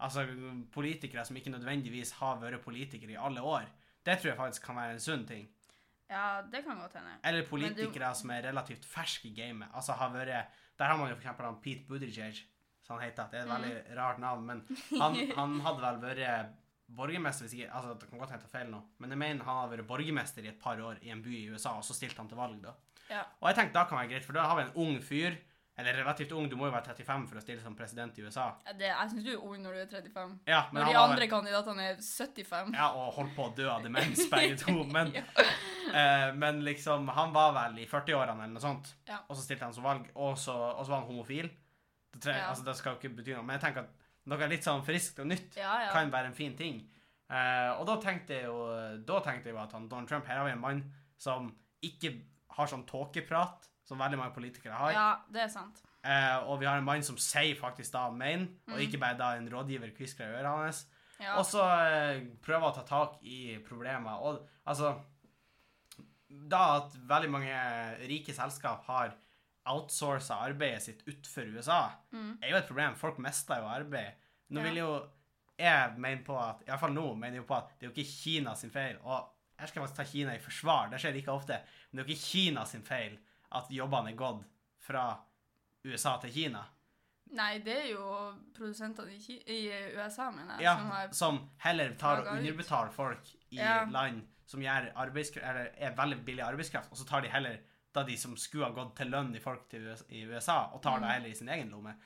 [0.00, 0.24] Altså
[0.72, 3.68] politikere som ikke nødvendigvis har vært politikere i alle år.
[4.06, 5.44] Det tror jeg faktisk kan være en sunn ting.
[6.10, 7.16] Ja, det kan godt hende.
[7.24, 9.68] Eller politikere politikere som er relativt ferske i gamet.
[9.74, 10.46] Altså har vært
[10.78, 12.38] Der har man jo for eksempel han Pete Buttigieg,
[12.86, 13.26] som han heter.
[13.32, 13.56] Det er et Mm.
[13.56, 14.62] veldig rart navn, men
[15.00, 16.52] han, han hadde vel vært
[16.88, 19.68] borgermester hvis ikke Altså, det kan godt hende feil nå, men jeg mener han har
[19.72, 22.28] vært borgermester i et par år i en by i USA, og så stilte han
[22.28, 22.74] til valg, da.
[23.10, 23.22] Ja.
[23.40, 25.34] Og jeg tenkte da kan være greit, for da har vi en ung fyr,
[25.78, 28.46] eller relativt ung, du må jo være 35 for å stille som president i USA.
[28.66, 30.30] Ja, Det, jeg syns du er ung når du er 35.
[30.48, 32.72] Ja, men Når de var andre kandidatene er 75.
[32.74, 34.72] Ja, og holdt på å dø av demens, begge to.
[34.96, 35.22] Men, Ja.
[35.92, 38.94] eh, men liksom, han var vel i 40-årene eller noe sånt.
[39.08, 39.18] Ja.
[39.28, 41.50] Og så stilte han som valg, og så, og så var han homofil.
[42.12, 42.48] Det, tre, Ja.
[42.54, 43.92] altså, det skal jo ikke bety noe, men jeg tenker at
[44.26, 45.54] noe litt sånn friskt og nytt
[45.92, 46.80] kan være en fin ting.
[47.28, 48.56] Eh, og da tenkte jeg jo
[49.04, 50.82] da tenkte jeg jo at han, Donald Trump Her har vi en mann
[51.18, 51.48] som
[51.82, 52.12] ikke
[52.56, 54.92] har sånn tåkeprat som veldig mange politikere har.
[54.92, 55.82] ja, det er sant.
[56.06, 58.82] Eh, og vi har en mann som sier faktisk da han mener, og Mm.
[58.86, 60.84] ikke bare da en rådgiver kviskrer i øret hans.
[61.20, 61.36] Ja.
[61.38, 64.18] Og så eh, prøver å ta tak i problemer.
[64.22, 64.96] Og altså
[66.28, 67.58] Da at veldig mange
[68.08, 69.12] rike selskap har
[69.66, 72.38] outsourca arbeidet sitt utenfor USA, Mm.
[72.42, 72.94] er jo et problem.
[72.96, 74.12] Folk mister jo arbeid.
[74.50, 74.62] Nå Ja.
[74.62, 75.08] vil jo
[75.58, 77.90] jeg mene på at i hvert fall nå mener jeg jo på at det er
[77.90, 78.96] jo ikke Kina sin feil.
[79.04, 81.62] Og her skal jeg faktisk ta Kina i forsvar, det skjer ikke ofte.
[81.92, 83.18] Men det er jo ikke Kina sin feil
[83.56, 84.44] at jobbene er gått
[84.86, 85.06] fra
[85.86, 86.64] USA til Kina.
[87.36, 88.04] Nei, det er jo
[88.54, 89.60] produsentene i, i
[89.96, 93.84] USA, mener jeg, Ja, som har som heller tar og underbetaler folk i Ja.
[93.90, 97.58] land som eller er veldig billig arbeidskraft, og så tar de heller
[97.92, 100.82] da de som skulle ha gått til lønn i folk til USA, i USA, og
[100.82, 101.12] tar det Mm.
[101.14, 101.96] heller i sin egen lomme.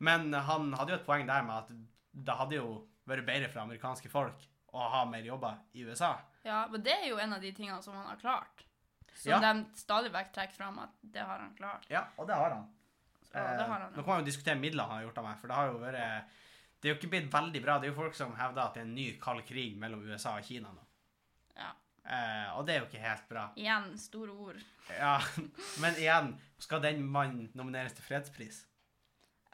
[0.00, 1.68] Men han hadde jo et poeng der med at
[2.24, 4.34] det hadde jo vært bedre for amerikanske folk
[4.74, 6.16] å ha mer jobber i USA.
[6.44, 8.64] Ja, men det er jo en av de tingene som han har klart.
[9.14, 9.40] Som Ja.
[9.52, 11.86] de stadig vekk trekker fram at det har han klart.
[11.88, 12.64] Ja, og det har han.
[13.24, 14.02] Så det har han Nå jo.
[14.02, 16.24] kan man jo diskutere midlene han har gjort av meg, for det har jo vært
[16.80, 17.78] Det er jo ikke blitt veldig bra.
[17.78, 20.34] Det er jo folk som hevder at det er en ny kald krig mellom USA
[20.36, 20.82] og Kina nå.
[21.56, 21.70] Ja.
[22.04, 23.44] Eh, og det er jo ikke helt bra.
[23.56, 24.58] Igjen store ord.
[24.90, 25.18] Ja,
[25.80, 28.66] men igjen, skal den mannen nomineres til fredspris?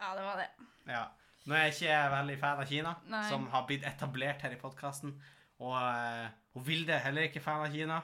[0.01, 0.49] Ja, det var det.
[0.89, 1.05] Ja.
[1.47, 3.23] Nå er jeg ikke veldig fan av Kina, Nei.
[3.31, 5.15] som har blitt etablert her i podkasten.
[5.61, 8.01] Og og hun Vilde er heller ikke fan av Kina.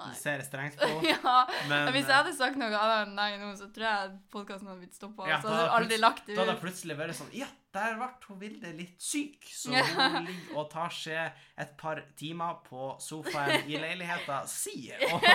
[0.00, 0.10] Nei.
[0.14, 0.88] Det ser jeg strengt på.
[1.10, 1.32] ja,
[1.68, 4.80] Men hvis jeg hadde sagt noe annet enn nei nå, så tror jeg podkasten hadde
[4.80, 5.26] blitt stoppa.
[5.28, 6.62] Ja, så da hadde jeg aldri lagt det da hadde ut.
[6.62, 11.42] plutselig vært sånn Ja, der ble Vilde litt syk, så hun ligger og tar seg
[11.60, 14.88] et par timer på sofaen i leiligheta si.
[15.10, 15.26] Og,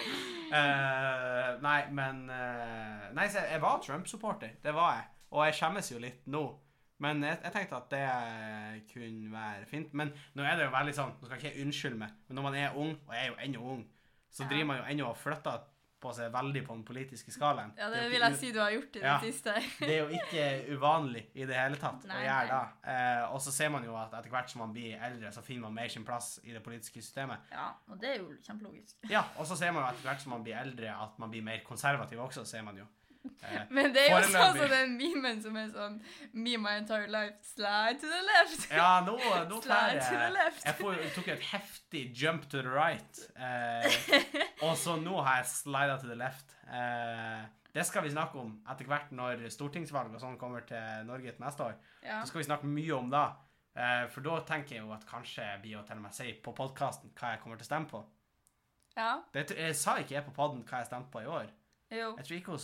[0.60, 4.54] eh, nei, men uh, Nei, så jeg var Trump-supporter.
[4.62, 5.08] Det var jeg.
[5.32, 6.44] Og jeg skjemmes jo litt nå.
[7.02, 9.96] Men jeg, jeg tenkte at det kunne være fint.
[9.98, 12.46] Men nå er det jo veldig sånn Nå skal ikke jeg unnskylde meg, men når
[12.46, 13.82] man er ung, og jeg er jo ennå ung,
[14.32, 15.68] så driver man jo ennå og flytter
[16.02, 17.68] på seg veldig på den politiske skalaen.
[17.78, 19.18] Ja, det, det vil jeg si du har gjort i det Ja.
[19.22, 19.52] siste.
[19.86, 22.90] Det er jo ikke uvanlig i det hele tatt Nei, å gjøre det.
[22.90, 25.68] Eh, og så ser man jo at etter hvert som man blir eldre, så finner
[25.68, 27.38] man mer sin plass i det politiske systemet.
[27.54, 28.96] Ja, og det er jo kjempelogisk.
[29.12, 31.46] Ja, og så ser man jo etter hvert som man blir eldre, at man blir
[31.52, 32.88] mer konservativ også, ser man jo.
[33.22, 35.96] Eh, Men det er jo sånn som den memen som er sånn
[36.34, 38.66] Me my entire life, slide to the left.
[38.80, 39.14] ja, nå,
[39.50, 40.64] nå Slide to the jeg left.
[40.66, 43.98] Jeg får, tok et heftig jump to the right, eh,
[44.66, 46.56] og så nå har jeg slida to the left.
[46.66, 51.32] Eh, det skal vi snakke om etter hvert når stortingsvalg og sånn kommer til Norge
[51.32, 51.78] til neste år.
[52.04, 52.18] Ja.
[52.20, 53.22] Så skal vi snakke mye om det.
[53.72, 56.34] Eh, for da tenker jeg jo at kanskje jeg blir å til og med si
[56.44, 58.02] på podkasten hva jeg kommer til å stemme på.
[58.98, 59.14] ja.
[59.32, 61.48] Det, jeg sa ikke jeg på podden hva jeg stemte på i år.
[61.92, 62.12] Jo.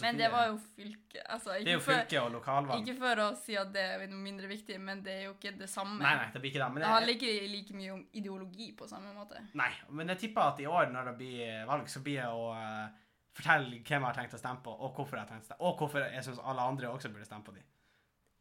[0.00, 1.22] Men det var jo fylke.
[1.28, 2.80] Altså, Det er jo for, fylke og lokalvalg.
[2.80, 5.52] ikke for å si at det er noe mindre viktig, men det er jo ikke
[5.58, 5.98] det samme.
[6.00, 6.70] Nei, nei, det blir ikke det.
[6.72, 9.42] Men det handler ikke like mye om ideologi på samme måte.
[9.54, 12.46] nei, men jeg tipper at i år, når det blir valg, så blir jeg å
[12.56, 12.88] eh,
[13.36, 15.60] fortelle hvem jeg har tenkt å stemme på, og hvorfor jeg har tenkt å stemme,
[15.68, 17.62] og hvorfor jeg syns alle andre også burde stemme på de.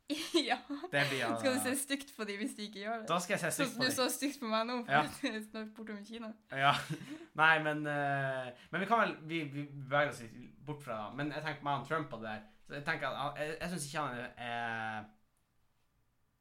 [0.49, 0.57] ja.
[0.91, 3.07] Det blir Skal du se stygt på dem hvis de ikke gjør det?
[3.09, 3.95] Da skal jeg se stygt på du dem.
[3.97, 5.01] så stygt på meg nå, for Ja.
[5.23, 6.31] jeg er bortom Kina.
[6.51, 6.71] Ja.
[7.41, 11.19] Nei, men eh, Men vi kan vel Vi, vi beveger oss litt bort fra det.
[11.19, 13.69] Men jeg tenker meg og Trump og det der så Jeg tenker at Jeg, jeg
[13.73, 15.05] syns ikke han er, er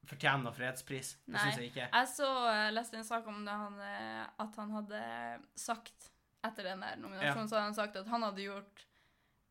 [0.06, 1.16] fortjener fredspris.
[1.26, 1.88] Det syns jeg ikke.
[1.90, 5.00] Jeg så, uh, leste en sak om det han, eh, at han hadde
[5.58, 6.12] sagt
[6.46, 8.85] etter den der nominasjonen, så hadde han sagt at han hadde gjort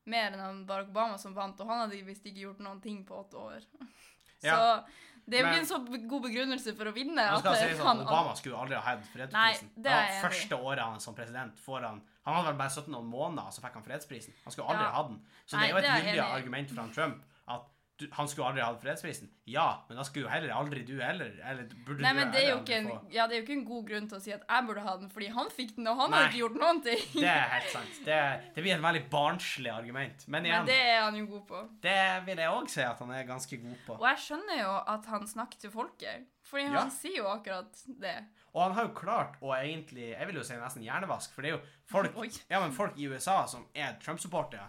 [0.06, 3.18] mer enn Barack Obama som vant, og han hadde visst ikke gjort noen ting på
[3.24, 3.62] åtte år.
[4.46, 4.84] Så Ja.
[5.26, 5.78] det er jo ikke en så
[6.10, 7.24] god begrunnelse for å vinne.
[7.24, 9.70] At si sånn, han- Obama skulle aldri ha hatt fredsprisen.
[9.72, 12.89] Nei, det var første året han som president får han Han hadde vel bare 17
[12.91, 14.34] noen måneder, og så fikk han fredsprisen.
[14.44, 14.91] Han skulle aldri Ja.
[14.91, 15.20] ha den.
[15.46, 17.62] Så Nei, det er jo et gyldig argument fra Trump at
[17.98, 19.30] du, han skulle aldri ha hatt fredsprisen.
[19.48, 21.32] Ja, men da skulle jo heller aldri du heller.
[21.48, 23.56] Eller burde Nei, du men det er, jo ikke en, ja, det er jo ikke
[23.56, 25.88] en god grunn til å si at jeg burde ha den, fordi han fikk den,
[25.88, 26.20] og han Nei.
[26.20, 27.06] har ikke gjort noen ting.
[27.16, 28.02] Det er helt sant.
[28.08, 28.20] Det,
[28.58, 30.28] det blir et veldig barnslig argument.
[30.28, 31.64] Men igjen, Men det er han jo god på.
[31.88, 33.98] det vil jeg òg si at han er ganske god på.
[34.02, 36.80] Og jeg skjønner jo at han snakker til folket, fordi Ja.
[36.82, 38.18] han sier jo akkurat det.
[38.56, 41.50] Og han har jo klart å egentlig Jeg vil jo si nesten hjernevask, for det
[41.50, 42.14] er jo folk
[42.52, 44.68] Ja, men folk i USA som er Trump-supportere,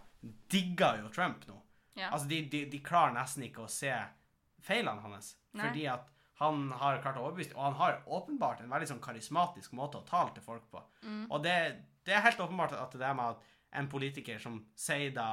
[0.51, 1.59] digger jo Trump nå.
[1.97, 2.13] Ja.
[2.13, 3.93] Altså, de, de, de klarer nesten ikke å se
[4.67, 5.35] feilene hans.
[5.57, 5.65] Nei.
[5.67, 9.73] Fordi at han har klart å overbevise Og han har åpenbart en veldig sånn karismatisk
[9.77, 10.83] måte å tale til folk på.
[11.07, 11.23] Mm.
[11.31, 11.57] Og det,
[12.05, 15.31] det er helt åpenbart at det er med at en politiker som sier da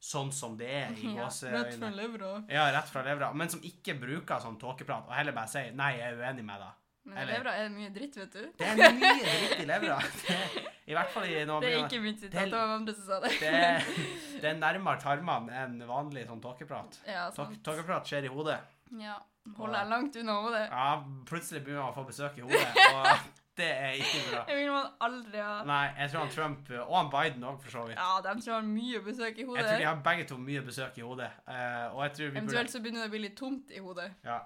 [0.00, 2.32] sånn som det er i Ja, rett fra gåseøyne levra.
[2.48, 5.92] Ja, rett fra levra, men som ikke bruker sånn tåkeprat, og heller bare sier 'nei,
[5.98, 6.78] jeg er uenig med deg'.
[7.04, 8.42] Men Eller- levra er mye dritt, vet du.
[8.58, 9.96] Det er mye dritt i levra.
[10.26, 13.04] Det- I hvert fall i noen Det er ikke mitt sitat, det var andre som
[13.06, 13.30] sa det.
[13.40, 16.98] det, det er nærmere tarmene enn vanlig sånn tåkeprat.
[17.06, 18.58] Ja, tåkeprat skjer i hodet.
[18.98, 19.16] Ja.
[19.56, 20.64] Holder jeg langt unna hodet.
[20.70, 20.88] Ja,
[21.26, 23.06] plutselig begynner man å få besøk i hodet, og
[23.60, 24.42] det er ikke bra.
[24.50, 25.54] Det vil man aldri ha.
[25.64, 27.96] Nei, jeg tror han Trump, og han Biden òg, for så vidt.
[27.96, 29.62] Ja, de tror han har mye besøk i hodet.
[29.62, 31.30] Jeg tror de har begge to mye besøk i hodet.
[31.48, 33.78] eh, og jeg tror vi burde Eventuelt så begynner det å bli litt tomt i
[33.80, 34.10] hodet.
[34.28, 34.38] Ja.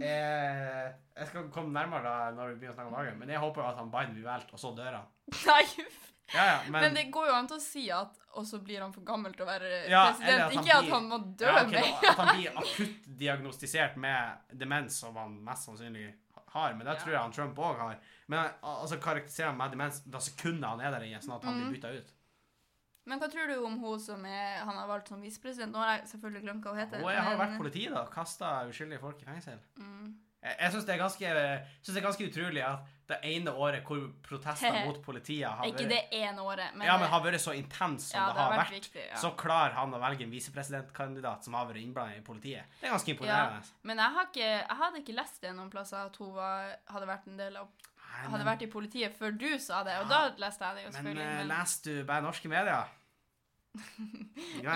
[0.00, 0.86] Eh,
[1.20, 3.62] jeg skal komme nærmere da når vi begynner å snakke om dagen, men jeg håper
[3.62, 5.10] jo at han Biden blir valgt, og så dør han.
[5.50, 5.64] Nei.
[6.30, 8.78] Ja, ja, Men, men, det går jo an til å si at og så blir
[8.84, 10.44] han for gammel til å være Ja, president.
[10.44, 13.96] at ikke ikke at han må dø ja, okay, med At han blir akutt diagnostisert
[13.98, 16.06] med demens, som han mest sannsynlig
[16.54, 16.76] har.
[16.78, 17.98] Men det tror jeg han Trump òg har.
[18.30, 21.58] Men altså karakteriserer han med demens da sekundet han er der inne, sånn at han
[21.58, 21.64] mm.
[21.64, 22.14] blir bytta ut.
[23.10, 25.74] Men hva tror du om hun som er, han har valgt som visepresident?
[25.74, 27.02] Nå har jeg selvfølgelig glemt hva hun heter.
[27.02, 28.06] Hun har men- vært politi, da.
[28.12, 29.58] Kasta uskyldige folk i fengsel.
[29.80, 30.12] Mm.
[30.40, 35.00] Jeg, jeg syns det, det er ganske utrolig at det ene året hvor protester mot
[35.04, 38.28] politiet har Ikke det ene året, men, ja, men har vært så intens som ja,
[38.30, 39.04] det har vært, viktig.
[39.10, 39.18] Ja.
[39.20, 42.78] så klarer han å velge en visepresidentkandidat som har vært innblandet i politiet.
[42.80, 43.74] Det er ganske imponerende.
[43.90, 47.10] Men jeg, har ikke, jeg hadde ikke lest det noen plasser at hun var, hadde
[47.10, 47.68] vært en del av
[48.10, 50.94] Nei, hadde vært i politiet før du sa det, og da leste jeg det jo
[50.96, 51.26] selvfølgelig.
[51.26, 52.96] Men, Men, leser du bare norske medier?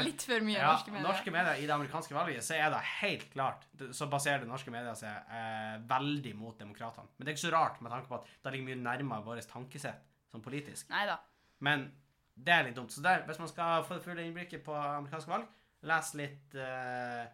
[0.04, 1.02] Litt for mye ja, norske medier.
[1.02, 3.64] norske medier i det amerikanske valget, så er det helt klart
[3.96, 7.10] Så baserer det norske medier seg eh, veldig mot demokratene.
[7.16, 9.50] Men det er ikke så rart, med tanke på at det ligger mye nærmere vårt
[9.50, 10.88] tankesett som politisk.
[10.92, 11.18] Neida.
[11.64, 11.88] Men
[12.34, 12.94] det er litt dumt.
[12.94, 15.50] Så der, hvis man skal få det fulle innblikket på amerikanske valg,
[15.90, 17.24] les litt eh,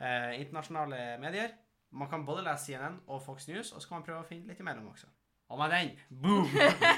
[0.00, 1.54] eh, internasjonale medier.
[1.90, 4.50] Man kan både lese CNN og Fox News, og så kan man prøve å finne
[4.50, 5.10] litt imellom også.
[5.50, 6.46] Og med den, boom,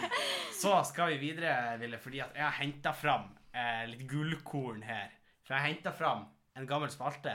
[0.62, 5.10] så skal vi videre, Ville, fordi at jeg har henta fram eh, litt gullkorn her.
[5.44, 7.34] For jeg har henta fram en gammel spalte,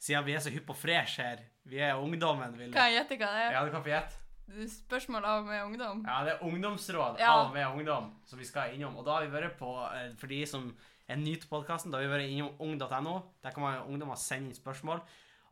[0.00, 1.42] siden vi er så hypp og fresh her.
[1.64, 2.72] Vi er ungdommen, Ville.
[2.74, 3.52] Kan jeg gjette hva det er?
[3.56, 4.20] Ja, du kan få gjette.
[4.68, 6.02] Spørsmål av med ungdom?
[6.04, 7.30] Ja, det er ungdomsråd Ja.
[7.32, 8.96] av med ungdom som vi skal innom.
[8.98, 10.76] Og da har vi vært på, eh, for de som
[11.08, 13.22] er nye til podkasten, da har vi vært innom ung.no.
[13.42, 15.00] Der kan man ungdommer sende inn spørsmål.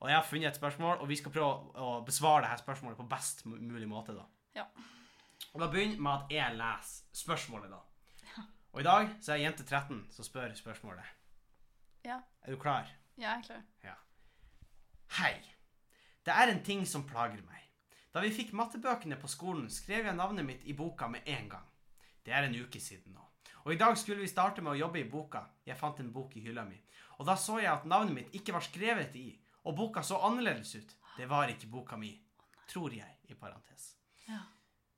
[0.03, 3.09] Og jeg har funnet et spørsmål, og vi skal prøve å besvare dette spørsmålet på
[3.09, 4.25] best mulig måte, da.
[4.57, 4.65] Ja.
[5.55, 7.79] Og da begynner med at jeg leser spørsmålet, da.
[8.73, 11.05] Og i dag så er jente 13 som spør spørsmålet.
[12.05, 12.21] Ja.
[12.43, 12.89] Er du klar?
[13.19, 13.65] Ja, jeg er klar.
[13.85, 13.97] Ja.
[15.19, 15.35] Hei.
[16.25, 17.61] Det er en ting som plager meg.
[18.15, 21.69] Da vi fikk mattebøkene på skolen, skrev jeg navnet mitt i boka med en gang.
[22.25, 23.29] Det er en uke siden nå.
[23.65, 25.45] Og i dag skulle vi starte med å jobbe i boka.
[25.69, 26.81] Jeg fant en bok i hylla mi.
[27.21, 29.29] Og da så jeg at navnet mitt ikke var skrevet i,
[29.69, 30.97] og boka så annerledes ut.
[31.17, 32.15] Det var ikke boka mi.
[32.73, 33.93] Tror jeg, i parentes.
[34.27, 34.41] Ja.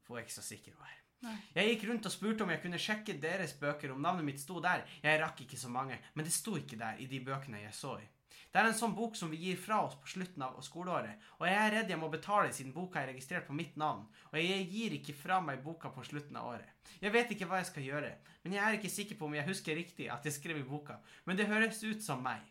[0.06, 1.03] For jeg er ikke så sikker hun er.
[1.24, 1.36] Nei.
[1.56, 4.60] Jeg gikk rundt og spurte om jeg kunne sjekke deres bøker om navnet mitt sto
[4.64, 4.84] der.
[5.02, 7.96] Jeg rakk ikke så mange, men det sto ikke der i de bøkene jeg så
[7.98, 8.06] i.
[8.54, 11.48] Det er en sånn bok som vi gir fra oss på slutten av skoleåret, og
[11.48, 14.68] jeg er redd jeg må betale siden boka er registrert på mitt navn, og jeg
[14.70, 16.92] gir ikke fra meg boka på slutten av året.
[17.02, 18.12] Jeg vet ikke hva jeg skal gjøre,
[18.44, 21.00] men jeg er ikke sikker på om jeg husker riktig at jeg skrev i boka,
[21.26, 22.46] men det høres ut som meg.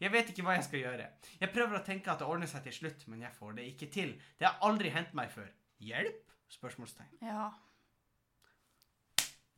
[0.00, 1.08] Jeg vet ikke hva jeg skal gjøre.
[1.42, 3.90] Jeg prøver å tenke at det ordner seg til slutt, men jeg får det ikke
[3.92, 4.14] til.
[4.38, 5.50] Det har aldri hendt meg før.
[5.82, 6.22] Hjelp?
[6.54, 7.18] Spørsmålstegn.
[7.26, 7.50] Ja.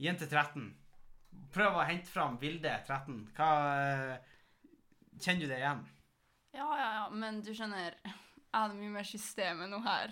[0.03, 0.71] Jente 13.
[1.55, 3.21] Prøv å hente fram Vilde 13.
[3.37, 4.31] Hva eh,
[5.23, 5.83] Kjenner du det igjen?
[6.57, 7.95] Ja, ja, ja, men du skjønner
[8.53, 10.11] Jeg hadde mye mer system enn noe her.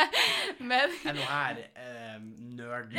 [0.70, 2.92] men, Er noe her eh, nerd?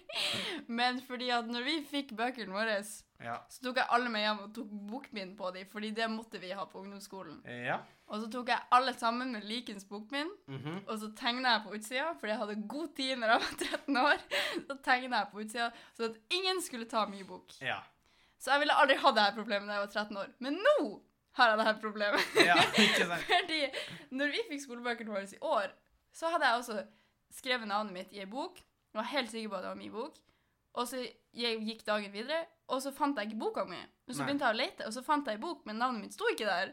[0.78, 2.74] men fordi at når vi fikk bøkene våre,
[3.22, 3.36] Ja.
[3.48, 6.50] så tok jeg alle med hjem og tok bokbind på dem, fordi det måtte vi
[6.58, 7.38] ha på ungdomsskolen.
[7.46, 7.78] Eh, ja.
[8.12, 10.82] Og så tok jeg alle sammen med likens bokbind, Mhm.
[10.88, 13.96] og så tegna jeg på utsida, fordi jeg hadde god tid når jeg var 13
[13.96, 14.18] år.
[14.66, 17.52] Så tegna jeg på utsida, så at ingen skulle ta mye bok.
[17.60, 17.80] ja.
[18.42, 20.30] Så jeg ville aldri ha det her problemet da jeg var 13 år.
[20.42, 21.00] Men nå
[21.38, 22.34] har jeg det her problemet.
[22.50, 23.28] Ja, ikke sant?
[23.32, 23.60] Fordi
[24.10, 25.72] når vi fikk skolebøkene våre i år,
[26.12, 26.82] så hadde jeg også
[27.32, 28.60] skrevet navnet mitt i ei bok.
[28.92, 30.18] Jeg var helt sikker på at det var min bok.
[30.72, 31.02] Og så
[31.36, 33.76] gikk dagen videre, og så fant jeg ikke boka mi.
[34.08, 36.16] Og så begynte jeg å lete, og så fant jeg ei bok, men navnet mitt
[36.16, 36.72] sto ikke der.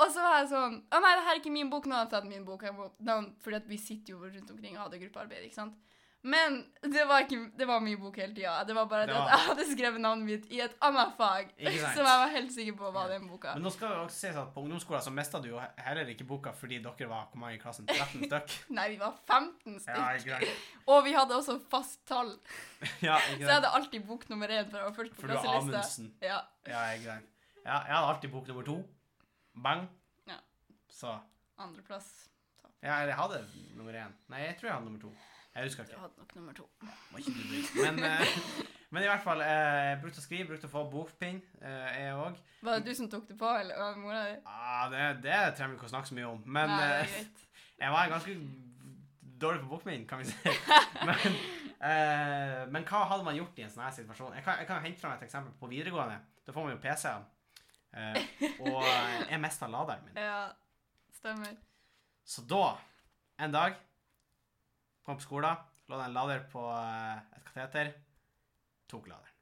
[0.00, 1.86] Og så var jeg sånn Å nei, det her er ikke min bok.
[1.88, 2.64] Nå har jeg tatt min bok.
[3.04, 5.91] Navn, fordi at vi sitter jo rundt omkring og hadde gruppearbeid, ikke sant.
[6.24, 8.52] Men det var, ikke, det var min bok hele tida.
[8.64, 11.16] Det var bare Det det var- at jeg hadde skrevet navnet mitt i et annet
[11.18, 11.48] fag.
[11.58, 13.54] Som jeg var helt sikker på var den boka.
[13.56, 16.24] Men nå skal det også sies at på ungdomsskolen så mista du jo heller ikke
[16.28, 17.86] boka fordi dere var hvor mange i klassen?
[17.90, 18.54] 13 stykk?
[18.70, 20.26] Nei, vi var 15 stykk.
[20.30, 20.38] Ja?
[20.86, 22.38] Og vi hadde også fast tall.
[23.02, 25.34] Ja, Så jeg hadde alltid bok nummer én, for jeg var først på For du
[25.34, 25.58] er.
[25.58, 26.14] Amundsen.
[26.22, 27.26] Ja, Ja, ikke sant?
[27.66, 28.78] Ja, jeg hadde alltid bok nummer to.
[29.62, 29.88] Bang.
[30.26, 30.38] Ja.
[30.88, 31.18] Så
[31.58, 32.28] andreplass.
[32.82, 33.44] Ja, eller jeg hadde
[33.76, 34.12] nummer én.
[34.28, 35.12] Nei, jeg tror jeg hadde nummer to.
[35.54, 36.00] Jeg husker Du ikke.
[36.00, 36.66] hadde nok nummer to.
[37.12, 37.82] Må ikke du.
[37.82, 38.36] Men, eh,
[38.92, 42.14] men i hvert fall, eh, jeg brukte å skrive, brukte å få bokpinn, eh, jeg
[42.16, 42.38] òg.
[42.62, 44.36] Var det du som tok det på, eller var det mora di?
[44.48, 46.40] Ah, det, det trenger vi ikke å snakke så mye om.
[46.46, 47.26] Men Nei,
[47.82, 48.36] jeg var ganske
[49.42, 50.56] dårlig på bokpinn, kan vi si.
[51.08, 51.36] Men,
[51.82, 54.36] eh, men hva hadde man gjort i en sånn her situasjon?
[54.38, 56.20] Jeg kan, jeg kan hente fram et eksempel på videregående.
[56.46, 57.24] Da får man jo PC-en.
[57.92, 58.20] Eh,
[58.62, 58.84] og
[59.28, 60.20] jeg mista laderen min.
[60.22, 60.44] Ja,
[61.18, 61.56] stemmer.
[62.24, 62.76] Så da,
[63.42, 63.74] en dag,
[65.06, 65.56] kom på skolen,
[65.90, 67.92] lå det en lader på eh, et kateter,
[68.90, 69.36] tok laderen.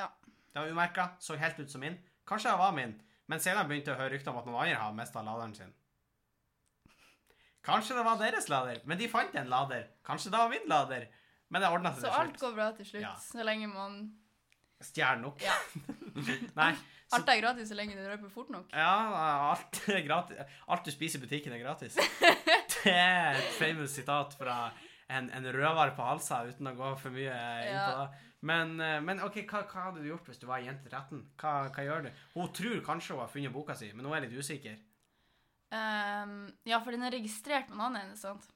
[0.00, 0.08] Ja.
[0.52, 1.98] Det var umerka, så helt ut som min.
[2.26, 2.94] Kanskje det var min,
[3.30, 5.74] men senere begynte jeg å høre rykter om at noen andre har mista laderen sin.
[7.64, 9.84] Kanskje det var deres lader, men de fant en lader.
[10.06, 11.04] Kanskje det var min lader,
[11.52, 13.14] men det ordna seg Så alt går bra til slutt, Ja.
[13.20, 14.00] så lenge man
[14.80, 15.42] Stjeler nok.
[15.44, 15.52] Ja.
[16.56, 16.70] Nei.
[17.10, 18.70] Så, Alt er gratis så lenge du røper fort nok.
[18.72, 20.38] ja, alt gratis.
[20.72, 21.98] Alt du spiser i butikken, er gratis.
[22.84, 24.58] Det er et famous sitat fra
[25.10, 27.34] en, en røver på halsa, uten å gå for mye
[27.66, 28.26] inn på det.
[28.50, 31.24] Men, eh, men OK, hva, hva hadde du gjort hvis du var jente 13?
[31.42, 32.12] Hva, hva gjør du?
[32.36, 34.78] Hun tror kanskje hun har funnet boka si, men hun er litt usikker.
[35.70, 38.48] Um, ja, for den er registrert med navnet hennes, sant?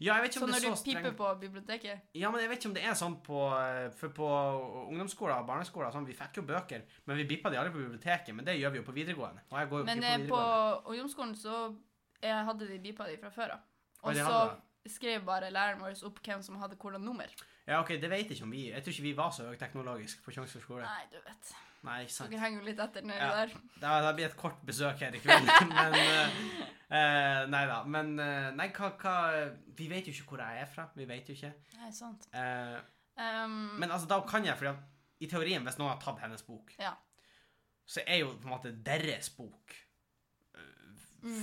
[0.00, 0.78] Ja, jeg vet ikke Så om det er så strengt.
[0.80, 1.18] så piper strengt.
[1.18, 4.30] på biblioteket Ja, men jeg vet ikke om det er sånn på eh, For på
[4.88, 8.32] ungdomsskoler og barneskoler sånn, Vi fikk jo bøker, men vi bippa de alle på biblioteket.
[8.34, 9.44] Men det gjør vi jo på videregående.
[9.52, 10.32] Og jeg går jo Men på, videregående.
[10.32, 11.58] på ungdomsskolen så
[12.22, 13.64] jeg hadde de beepa de fra før av.
[14.02, 14.38] Og så
[14.90, 17.30] skrev bare læreren vår opp hvem som hadde hvordan nummer.
[17.66, 20.32] Ja, ok, det vet ikke om vi Jeg tror ikke vi var så høyteknologiske på
[20.34, 20.82] Tjongsfjord skole.
[20.82, 21.52] Nei, du vet.
[21.86, 22.30] Nei, ikke sant.
[22.30, 23.28] Dere henger jo litt etter nedi Ja.
[23.36, 23.52] der.
[23.82, 26.40] Det, det blir et kort besøk her i kveld, men uh,
[26.90, 27.78] uh, Nei da.
[27.86, 29.14] Men uh, nei, hva, hva
[29.78, 30.88] Vi vet jo ikke hvor jeg er fra.
[30.98, 31.52] Vi vet jo ikke.
[31.78, 32.26] Nei, sant.
[32.34, 34.78] Um, men altså, da kan jeg, for
[35.22, 36.94] i teorien, hvis noen har tatt hennes bok, Ja.
[37.86, 39.74] så er jo på en måte deres bok.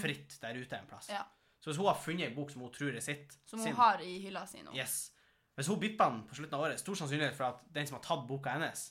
[0.01, 1.09] Fritt der ute en plass.
[1.11, 1.23] Ja.
[1.59, 3.81] Så hvis hun har funnet en bok som hun tror er sitt som sin, hun
[3.81, 4.71] har i hylla si nå.
[4.75, 5.11] Yes.
[5.59, 8.03] Hvis hun bipper den på slutten av året, stor sannsynlighet for at den som har
[8.05, 8.85] tatt boka hennes,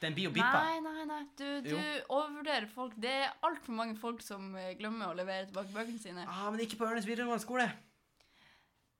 [0.00, 0.64] den blir jo bippa.
[0.66, 1.20] Nei, nei, nei.
[1.38, 1.76] Du, du
[2.12, 2.96] overvurderer folk.
[3.00, 6.26] Det er altfor mange folk som eh, glemmer å levere tilbake bøkene sine.
[6.28, 7.68] Ah, men ikke på Ørnes videregående skole.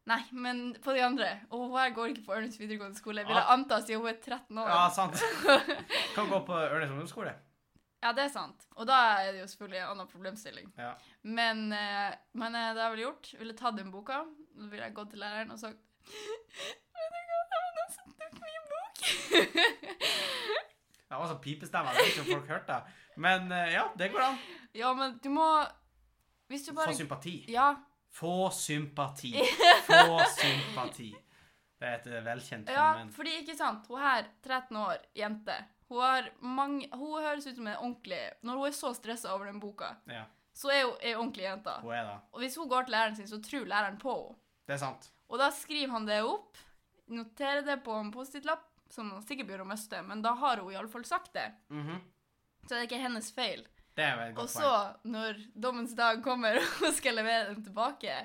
[0.07, 1.33] Nei, men på de andre.
[1.51, 3.27] Og hun her går ikke på Ørnes videregående skole.
[3.27, 4.71] Vil jeg anta siden hun er 13 år.
[4.71, 5.21] Ja, sant.
[6.17, 7.35] Kan gå på Ørnes ungdomsskole.
[8.03, 8.67] Ja, det er sant.
[8.77, 10.69] Og da er det jo selvfølgelig en annen problemstilling.
[10.79, 10.93] Ja.
[11.23, 13.31] Men, eh, men eh, det har jeg vel gjort.
[13.41, 14.21] Ville tatt den boka.
[14.57, 15.81] Så ville jeg gått til læreren og sagt
[16.97, 18.85] Vet du hva,
[21.07, 21.93] Det var sånn pipestemme.
[21.93, 22.97] Jeg vet ikke om folk hørte det.
[23.27, 24.39] Men eh, ja, det går an.
[24.77, 25.47] Ja, men du må
[26.51, 27.37] Hvis du bare Få sympati.
[27.53, 27.69] Ja.
[28.17, 29.33] Få sympati.
[29.89, 31.11] Få sympati.
[31.77, 33.11] Det er et velkjent Ja, fenomen.
[33.13, 35.57] fordi ikke sant, hun her, 13 år, jente,
[35.89, 39.47] hun har mange, hun høres ut som en ordentlig, når hun er så stresset over
[39.47, 40.25] den boka, Ja,
[40.57, 41.75] så er hun ei ordentlig jente.
[41.83, 42.17] hun er det.
[42.33, 44.37] Og hvis hun går til læreren sin, så tror læreren på henne.
[44.67, 45.11] Det er sant.
[45.29, 46.57] Og da skriver han det opp,
[47.09, 50.73] noterer det på en post-it-lapp, som han sikkert begynner å miste, men da har hun
[50.73, 51.53] i alle fall sagt det.
[51.71, 52.01] Mhm.
[52.63, 53.65] Så det er ikke hennes feil.
[53.97, 54.71] Det er jo et Og så,
[55.05, 58.17] når dommens dag kommer og hun skal levere den tilbake,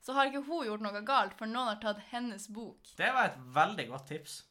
[0.00, 2.78] så har ikke hun gjort noe galt, for noen har tatt hennes bok.
[2.96, 4.42] Det var et veldig godt tips.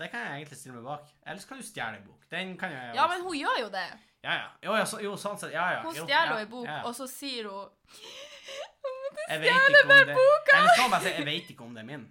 [0.00, 1.10] Det kan jeg egentlig stille meg bak.
[1.28, 2.22] Ellers kan du stjele en bok.
[2.32, 3.88] Den kan jeg Ja, men hun gjør jo det.
[4.24, 4.48] Ja, ja.
[4.64, 5.52] Jo, ja, så, jo sånn sett.
[5.52, 5.82] Ja, ja.
[5.84, 6.88] Hun jo, stjeler ja, en bok, ja, ja.
[6.88, 7.68] og så sier hun
[9.40, 12.06] vet ikke om det Eller så bare si jeg vet ikke om det er min.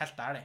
[0.00, 0.42] Helt ærlig.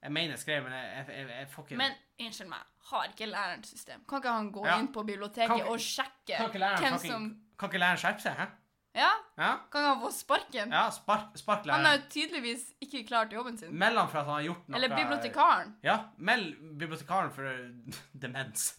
[0.00, 3.08] Jeg mener jeg skrev, men jeg, jeg, jeg, jeg får ikke Men unnskyld meg, har
[3.10, 4.04] ikke læreren system?
[4.08, 7.26] Kan ikke han gå inn på biblioteket Kan og sjekke Kan ikke læreren, hvem som
[7.60, 8.38] kan ikke læreren skjerpe seg?
[8.38, 8.46] Hæ?
[8.92, 9.10] Ja?
[9.38, 9.50] Ja?
[9.70, 10.72] Kan han få sparken?
[10.74, 13.70] Ja, spark, spark Han har jo tydeligvis ikke klart jobben sin.
[13.78, 15.76] Meld han for at han har gjort noe Eller bibliotekaren.
[15.86, 17.46] Ja, meld bibliotekaren for
[18.24, 18.72] demens.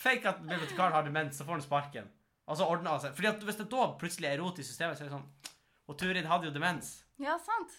[0.00, 2.08] Fake at bibliotekaren har demens, så får han sparken.
[2.48, 3.14] Og så ordner han seg.
[3.18, 5.52] Fordi at hvis det da plutselig er rot i systemet, så er det sånn
[5.92, 6.94] Og Turid hadde jo demens.
[7.22, 7.76] Ja, sant.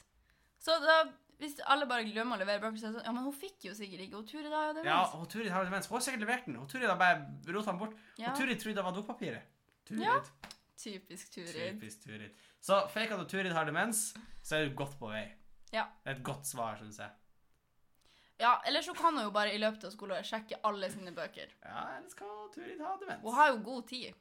[0.64, 1.00] Så da,
[1.42, 3.66] hvis alle bare glemmer å levere bøker, så er det sånn Ja, men hun fikk
[3.68, 4.22] jo sikkert ikke.
[4.22, 4.92] Hun Turid har jo demens.
[4.94, 5.90] Ja, hun Turid har demens.
[5.90, 6.62] Hun har sikkert levert den.
[6.62, 7.98] Og Turid har bare rota den bort.
[8.22, 8.30] Ja.
[8.32, 9.50] Og Turid trodde det var dopapiret.
[9.90, 10.06] Turid.
[10.06, 10.20] Ja.
[10.84, 11.54] Typisk Turid.
[11.56, 12.32] Typisk Turid.
[12.64, 15.26] Så fake at Turid har demens, så er du godt på vei.
[15.74, 15.88] Ja.
[16.04, 17.12] Det er et godt svar, syns jeg.
[18.42, 21.54] Ja, eller så kan hun jo bare i løpet av skoleåret sjekke alle sine bøker.
[21.64, 23.24] Ja, eller skal Turid ha demens?
[23.24, 24.20] Hun har jo god tid.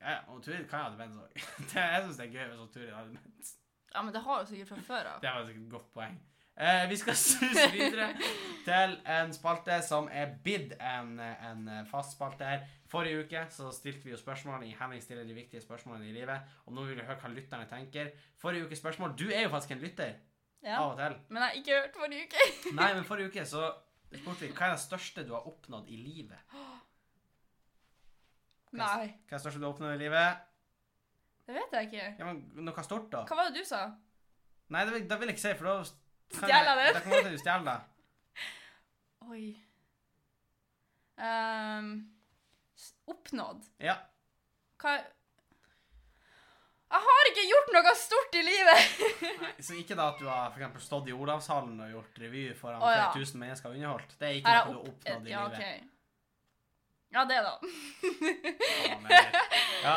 [0.00, 1.38] Ja, ja, og Turid kan ha demens òg.
[1.74, 3.54] Jeg syns det er gøy hvis Turid har demens.
[3.94, 5.22] Ja, men det har hun sikkert fra før av.
[5.22, 6.18] Det var sikkert et godt poeng.
[6.58, 8.08] Eh, vi skal suse videre
[8.68, 12.64] til en spalte som er bidd en, en fast spalte her.
[12.90, 16.40] Forrige uke så stilte vi jo spørsmål i Henning stiller de viktige spørsmålene i livet.
[16.66, 18.10] Og nå vil vi høre hva lytterne tenker.
[18.42, 20.16] Forrige ukes spørsmål Du er jo faktisk en lytter
[20.64, 20.80] Ja.
[20.82, 21.14] av og til.
[21.28, 22.48] Men jeg har ikke hørt forrige uke.
[22.80, 23.68] Nei, men forrige uke så
[24.18, 26.58] spurte vi hva er det største du har oppnådd i livet.
[28.76, 30.44] Nei, Hva er det største du har oppnådd i livet?
[31.48, 32.08] det vet jeg ikke.
[32.18, 33.22] Ja, men Noe stort, da?
[33.30, 33.84] Hva var det du sa?
[34.68, 35.76] Nei, det vil, det vil jeg ikke si, for da
[36.32, 36.88] Stjeler det.
[36.94, 37.78] Da kan det du stjeler det.
[39.28, 39.46] Oi.
[41.18, 41.88] um,
[43.10, 43.64] oppnådd.
[43.82, 43.96] Ja.
[44.78, 44.92] Hva
[46.88, 49.00] Jeg har ikke gjort noe stort i livet!
[49.42, 52.44] Nei, så ikke da at du har for eksempel stått i Olavshallen og gjort revy
[52.56, 53.02] foran Å, ja.
[53.10, 54.14] flere tusen mennesker og underholdt.
[54.20, 54.96] Det er ikke noe opp...
[55.04, 55.58] du har oppnådd i Ja, livet.
[55.58, 55.94] ok.
[57.08, 57.54] Ja, det, da.
[59.08, 59.20] Ja,
[59.84, 59.94] ja.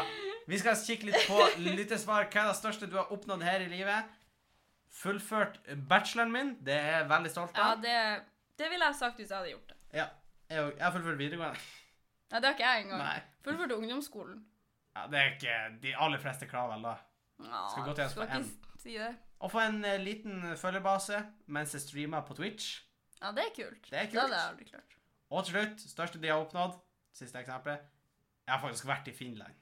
[0.48, 2.28] Vi skal kikke litt på lyttesvar.
[2.32, 4.12] Hva er det største du har oppnådd her i livet?
[4.91, 6.49] Fullført bacheloren min.
[6.65, 7.82] Det er jeg veldig stolt Ja, av.
[7.82, 7.97] det,
[8.60, 9.77] det ville jeg sagt hvis jeg hadde gjort det.
[9.97, 10.08] Ja.
[10.51, 11.60] Jeg jeg har fullført videregående.
[12.32, 13.04] Nei, det har ikke jeg engang.
[13.06, 13.21] Nei.
[13.45, 14.41] Fullførte ungdomsskolen.
[14.95, 16.95] Ja, det er ikke de aller fleste krav, vel, da.
[17.41, 18.41] Ja, Skal gå til oss på ikke
[18.84, 19.12] si det.
[19.41, 22.82] Å få en eh, liten følgebase mens jeg streamer på Twitch.
[23.21, 23.88] Ja, det er kult.
[23.89, 24.21] Det er Det kult.
[24.21, 24.97] hadde jeg aldri klart.
[25.32, 26.75] Og til slutt, største de har oppnådd.
[27.15, 27.80] Siste eksempelet.
[28.45, 29.56] Jeg har faktisk vært i Finland.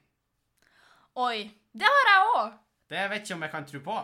[1.20, 1.46] Oi.
[1.72, 2.58] Det har jeg òg!
[2.90, 3.96] Det vet ikke om jeg kan tro på.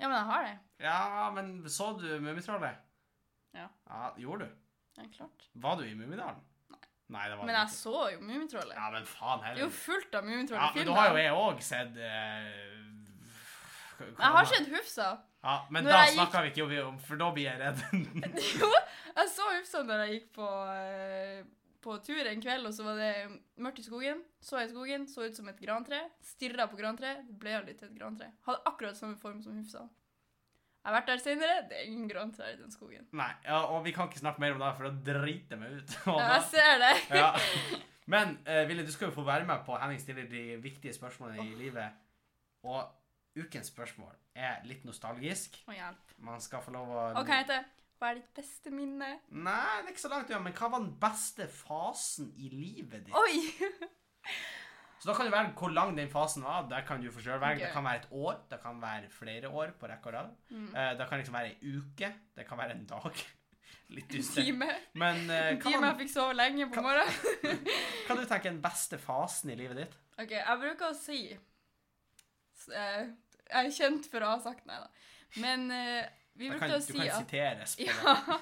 [0.00, 0.54] Ja, men jeg har det.
[0.84, 2.76] Ja, men så du Mummitrollet?
[3.54, 3.68] Ja.
[3.88, 4.56] Ja, Gjorde du?
[4.98, 5.46] Ja, klart.
[5.54, 6.40] Var du i Mummidalen?
[7.08, 7.28] Nei.
[7.28, 7.76] det var Men jeg ikke.
[7.76, 8.74] så jo Mummitrollet.
[8.78, 9.54] Ja, men faen heller.
[9.54, 10.96] Det er jo fullt av Mummitroll Ja, i men Finland.
[10.96, 12.94] da har jo jeg òg sett uh,
[14.04, 15.08] jeg har sett Hufsa.
[15.44, 17.82] Ja, men Når da gikk- snakker vi ikke om, for da blir jeg redd.
[18.60, 18.70] Jo,
[19.16, 21.44] jeg så Hufsa når jeg gikk på, eh,
[21.84, 23.10] på tur en kveld, og så var det
[23.62, 24.22] mørkt i skogen.
[24.42, 26.00] Så jeg skogen, så ut som et grantre.
[26.24, 27.18] Stirra på grantre.
[27.26, 28.30] Det ble aldri til et grantre.
[28.48, 29.84] Hadde akkurat samme form som Hufsa.
[30.84, 31.60] Jeg har vært der senere.
[31.68, 33.06] Det er ingen grantrær i den skogen.
[33.16, 35.78] Nei, ja, og vi kan ikke snakke mer om det, for da driter jeg meg
[35.78, 35.94] ut.
[36.10, 36.94] Ja, jeg ser det.
[37.20, 37.30] ja.
[38.12, 41.46] Men uh, Ville, du skal jo få være med på Henning stiller de viktige spørsmålene
[41.46, 42.02] i livet.
[42.68, 42.84] Og
[43.40, 45.56] ukens spørsmål er litt nostalgisk.
[45.68, 46.12] Å, hjelp.
[46.28, 47.73] Man skal få lov å Hva heter hete
[48.04, 49.06] Hva er ditt beste minne?
[49.32, 53.06] Nei, det er ikke så langt unna, men hva var den beste fasen i livet
[53.06, 53.14] ditt?
[53.16, 53.38] Oi!
[55.00, 56.66] Så da kan du velge hvor lang den fasen var.
[56.68, 57.62] Det kan du for selv velge.
[57.62, 57.64] Okay.
[57.64, 60.34] Det kan være et år, det kan være flere år på rekke og rad.
[60.50, 60.66] Mm.
[60.74, 63.22] Uh, det kan liksom være ei uke, det kan være en dag.
[63.96, 64.50] Litt dystert.
[64.50, 64.68] Time.
[65.00, 67.64] Men eh, En time man, jeg fikk sove lenge på morgenen.
[68.04, 69.96] hva du tenker er den beste fasen i livet ditt?
[70.20, 73.00] OK, jeg bruker å si eh,
[73.48, 74.92] Jeg er kjent for å ha sagt nei, da.
[75.40, 75.72] Men
[76.34, 78.38] vi brukte kan, å si at, siteres på ja,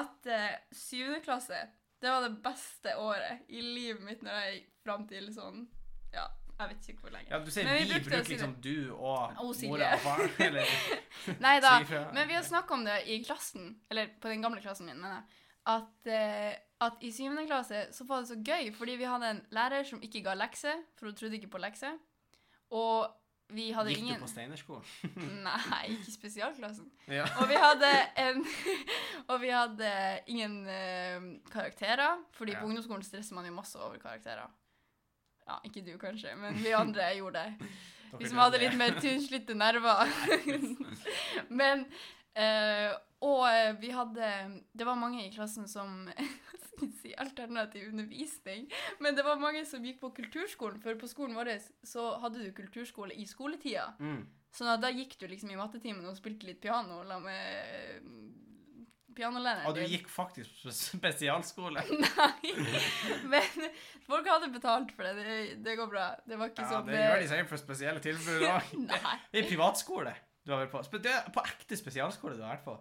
[0.00, 1.60] at eh, syvende klasse
[2.02, 5.62] det var det beste året i livet mitt når jeg gikk fram til sånn
[6.12, 6.26] ja,
[6.58, 7.30] Jeg vet ikke hvor lenge.
[7.32, 8.36] Ja, du sier vi vi, bruker si det.
[8.36, 10.22] liksom du og Og mora og far?
[10.46, 10.76] Eller
[11.42, 11.72] Nei da,
[12.14, 15.18] men vi har snakka om det i klassen, eller på den gamle klassen min, mener
[15.18, 19.32] jeg, at, uh, at i syvende klasse så var det så gøy, fordi vi hadde
[19.34, 21.96] en lærer som ikke ga lekser, for hun trodde ikke på lekser.
[22.76, 23.08] Og
[23.54, 24.84] vi hadde Gikk ingen du på Steinerskolen?
[25.46, 26.88] Nei, ikke spesialklassen.
[27.06, 27.24] Ja.
[27.40, 28.40] Og vi hadde en
[29.30, 29.90] Og vi hadde
[30.26, 32.60] ingen uh, karakterer, fordi Ja.
[32.60, 34.50] på ungdomsskolen stresser man jo masse over karakterer.
[35.46, 37.70] Ja, ikke du kanskje, men vi andre gjorde det.
[38.18, 40.06] Vi som hadde litt mer tynnslitte nerver.
[41.50, 41.84] Men
[42.38, 42.94] uh,
[43.26, 44.26] Og eh, vi hadde
[44.76, 46.04] Det var mange i klassen som
[47.00, 48.66] si alternativ undervisning.
[49.04, 51.52] Men det var mange som gikk på kulturskolen, for på skolen vår
[51.86, 53.92] så hadde du kulturskole i skoletida.
[54.00, 54.24] Mm.
[54.56, 58.46] Så da, da gikk du liksom i mattetimen og spilte litt piano la med
[59.16, 59.66] pianolæreren.
[59.68, 61.82] Og du gikk faktisk på spesialskole?
[62.04, 62.52] Nei.
[63.32, 63.68] Men
[64.06, 65.14] folk hadde betalt for det.
[65.18, 66.08] Det, det går bra.
[66.26, 68.74] Det var ikke Ja, sånn det gjør de sikkert for spesielle tilbud òg.
[69.40, 70.14] I privatskole
[70.46, 71.00] du har vært på.
[71.02, 72.76] Det på ekte spesialskole du har vært på.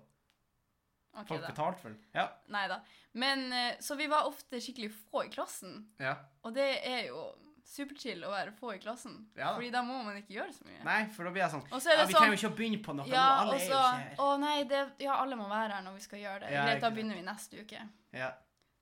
[1.15, 1.47] Ok, Folk da.
[1.53, 1.99] betalt for den.
[2.13, 2.27] Ja.
[2.51, 2.81] Nei da.
[3.13, 5.85] Men eh, Så vi var ofte skikkelig få i klassen.
[5.99, 6.15] ja.
[6.43, 7.23] Og det er jo
[7.65, 9.13] superchill å være få i klassen.
[9.35, 9.53] Ja.
[9.55, 10.83] Fordi da må man ikke gjøre så mye.
[10.85, 12.81] Nei, for da blir jeg sånn så Ja, vi sånn trenger jo ikke å begynne
[12.85, 13.39] på noe ja, nå.
[13.41, 14.19] Alle og er jo ikke her.
[14.21, 16.51] Å nei, det, ja, alle må være her når vi skal gjøre det.
[16.53, 17.87] Ja, Greit, da begynner vi neste uke.
[18.13, 18.29] Ja.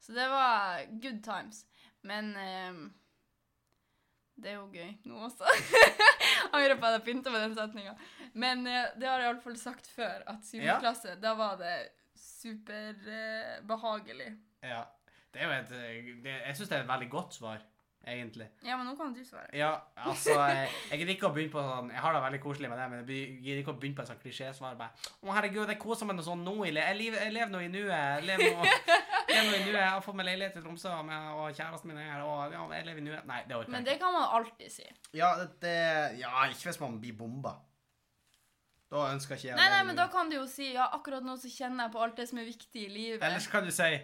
[0.03, 1.61] Så det var good times.
[2.03, 2.81] Men ehm,
[4.43, 5.47] det er jo gøy nå også.
[6.53, 7.93] Angrer på at jeg begynte med den setninga.
[8.33, 10.79] Men eh, det har jeg iallfall sagt før, at syvende Ja.
[10.83, 11.75] klasse, da var det
[12.23, 14.31] superbehagelig.
[14.63, 14.83] ja.
[15.33, 17.57] Det er jo et eh, det, Jeg syns det er et veldig godt svar,
[18.05, 18.45] egentlig.
[18.67, 19.47] ja, men nå kan du svare.
[19.57, 22.69] Ja, altså Jeg, jeg gidder ikke å begynne på sånn Jeg har det veldig koselig
[22.69, 23.07] med det, men jeg
[23.41, 24.75] gidder ikke å begynne på et sånt klisjésvar.
[24.77, 24.93] bare,
[25.23, 27.97] Å, herregud, jeg koser meg noe sånn nå Jeg, lever- jeg lever nå i nuet.
[27.97, 28.61] Jeg lever nå,
[29.33, 29.73] i nuet.
[29.73, 32.53] Jeg har fått meg leilighet i Tromsø, og, med, og kjæresten min er her, og
[32.53, 33.25] ja, jeg lever i nuet.
[33.33, 34.85] Nei, det orker Men det kan man alltid si.
[35.17, 35.33] Ja,
[35.65, 35.73] det,
[36.21, 37.57] ja, ikke hvis man blir bomba.
[38.93, 41.33] Da ønsker ikke jeg Nei, nei, men da kan du jo si ja, akkurat nå
[41.41, 43.23] så kjenner jeg på alt det som er viktig i livet.
[43.25, 43.95] Ellers kan du si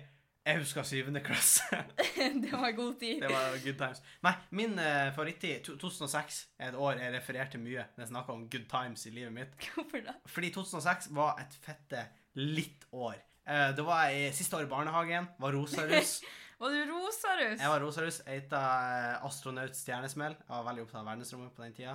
[0.49, 1.77] jeg husker syvende klasse.
[2.43, 3.21] det var god tid.
[3.21, 4.01] Det var good times.
[4.25, 8.47] Nei, min uh, favorittid, 2006, er et år jeg refererte mye når jeg snakka om
[8.49, 9.57] good times i livet mitt.
[9.75, 10.15] Hvorfor da?
[10.25, 12.05] Fordi 2006 var et fette
[12.39, 13.19] litt år.
[13.45, 15.29] Uh, det var i siste år i barnehagen.
[15.37, 16.21] Var rosarus.
[16.59, 17.61] Var du rosarus?
[17.61, 18.17] Jeg var rosarus.
[18.25, 20.33] Jeg het eh, astronaut stjernesmell.
[20.41, 21.93] Jeg var veldig opptatt av verdensrommet på den tida.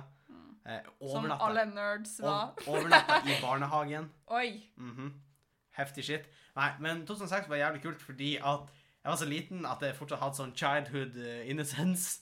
[0.65, 1.09] Eh, Mm.
[1.11, 2.53] Som alle nerds var.
[2.57, 4.09] ov- overnatta i barnehagen.
[4.27, 4.63] Oi.
[4.77, 5.11] Mhm.
[5.77, 6.25] Heftig shit.
[6.55, 8.69] Nei, men 2006 var jævlig kult fordi at
[9.03, 12.21] jeg var så liten at jeg fortsatt hadde sånn childhood eh, innocence.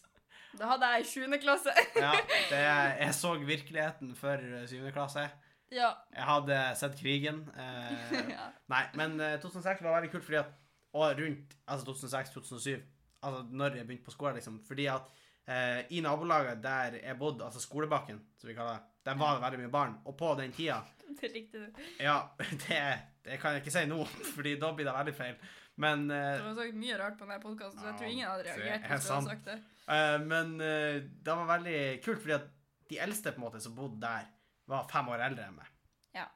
[0.59, 1.71] Da hadde jeg i sjuende klasse.
[1.95, 2.11] Ja,
[2.49, 2.59] det,
[3.05, 5.29] jeg så virkeligheten før eh, syvende klasse.
[5.71, 5.93] ja.
[6.13, 7.39] Jeg hadde sett krigen.
[7.55, 8.49] Eh, ja.
[8.69, 10.51] nei, men eh, 2006 var veldig kult fordi at
[10.93, 12.81] Og rundt altså 2006-2007,
[13.23, 14.59] altså når jeg begynte på skolen, liksom.
[14.67, 15.07] Fordi at
[15.47, 19.43] eh, i nabolaget der jeg bodde, altså Skolebakken, som vi kaller det, der var det
[19.43, 19.97] veldig mye barn.
[20.05, 20.79] Og på den tida
[21.21, 21.81] Det likte du.
[21.99, 22.21] Ja,
[22.67, 22.79] det,
[23.25, 23.99] det kan jeg ikke si nå,
[24.35, 25.35] fordi da blir det veldig feil.
[25.83, 28.47] Men eh, Du har sagt mye rart på denne podkasten, så jeg tror ingen hadde
[28.49, 29.59] reagert er hvis du hadde sagt det.
[29.95, 32.49] Eh, men eh, det var veldig kult, fordi at
[32.91, 34.27] de eldste på en måte som bodde der,
[34.69, 35.71] var fem år eldre enn meg.
[36.15, 36.27] Ja.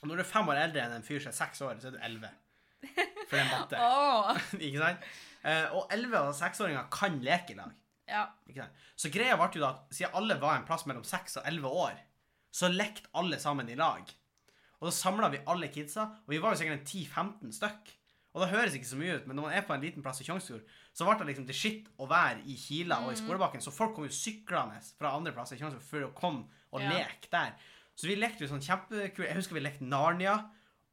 [0.00, 1.90] Og når du er fem år eldre enn en fyr som er seks år, så
[1.90, 2.30] er du elleve.
[3.28, 3.78] For er matte.
[3.78, 4.32] oh.
[4.56, 5.04] ikke sant?
[5.44, 7.76] Eh, og elleve- og seksåringer kan leke i lag.
[8.10, 8.66] Ja.
[8.96, 11.70] Så greia ble jo da at siden alle var en plass mellom 6 og elleve
[11.86, 11.98] år,
[12.52, 14.02] så lekte alle sammen i lag.
[14.80, 17.96] Og da samla vi alle kidsa, og vi var jo sikkert en 10-15 stykk.
[18.32, 20.20] Og det høres ikke så mye ut, men når man er på en liten plass
[20.22, 20.62] i Tjongsfjord,
[20.94, 23.96] så ble det liksom til skitt å være i Kila og i Skolebakken, så folk
[23.96, 26.90] kom jo syklende fra andre plasser i Tjongsfjord for å komme og Ja.
[26.94, 27.56] leke der.
[27.98, 30.36] Så vi lekte jo sånn kjempekul Jeg husker vi lekte Narnia,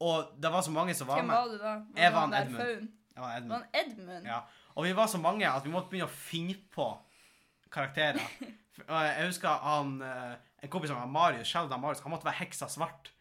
[0.02, 1.36] og det var så mange som var Hvem med.
[1.38, 1.74] var du da?
[1.78, 2.90] Var Jeg var Edmund.
[3.16, 3.64] Jeg var Edmund.
[3.74, 4.26] Edmund?
[4.26, 4.42] Ja.
[4.76, 6.90] Og vi var så mange at vi måtte begynne å finne på
[7.72, 8.22] karakterer.
[8.90, 12.68] Og Jeg husker han eh, En kompis var Marius, Sheldon Marius, han måtte være heksa
[12.70, 13.12] svart.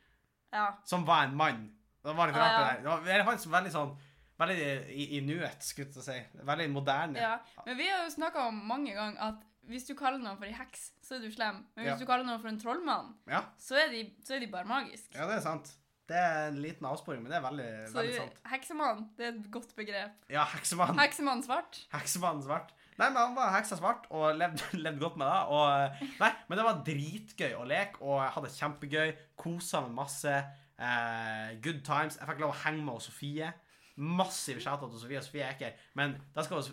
[0.53, 0.69] Ja.
[0.85, 1.73] Som var en mann.
[2.05, 2.59] Det var litt Ah, rart, ja.
[2.61, 3.03] det der.
[3.05, 3.97] Det var- veldig sånn
[4.39, 4.57] Veldig
[4.93, 6.17] i, i nuet, skulle jeg si.
[6.45, 7.17] Veldig moderne.
[7.19, 7.39] ja.
[7.65, 10.53] Men vi har jo snakka om mange ganger at hvis du kaller noen for ei
[10.53, 11.63] heks, så er du slem.
[11.75, 11.97] Men hvis Ja.
[11.97, 15.09] du kaller noen for en trollmann, Ja, så er de, så er de bare magisk.
[15.15, 15.73] ja, det er sant.
[16.07, 18.37] Det er en liten avsporing, men det er veldig, Så veldig sant.
[18.53, 20.13] heksemann, det er et godt begrep.
[20.31, 20.99] Ja, heksemann.
[21.01, 21.81] Heksemann svart.
[21.97, 22.71] Heksemann svart.
[22.97, 25.43] Nei, men han var heksa svart og levde, levde godt med det.
[25.53, 29.15] Og, nei, men det var dritgøy å leke, og jeg hadde kjempegøy.
[29.41, 30.35] Kosa meg masse.
[30.77, 32.19] Eh, good times.
[32.21, 33.53] Jeg fikk lov å henge med Sofie.
[33.97, 35.21] Massiv shout-out til Sofie.
[35.21, 35.85] og Sofie er ikke her.
[35.97, 36.67] Men da skal vi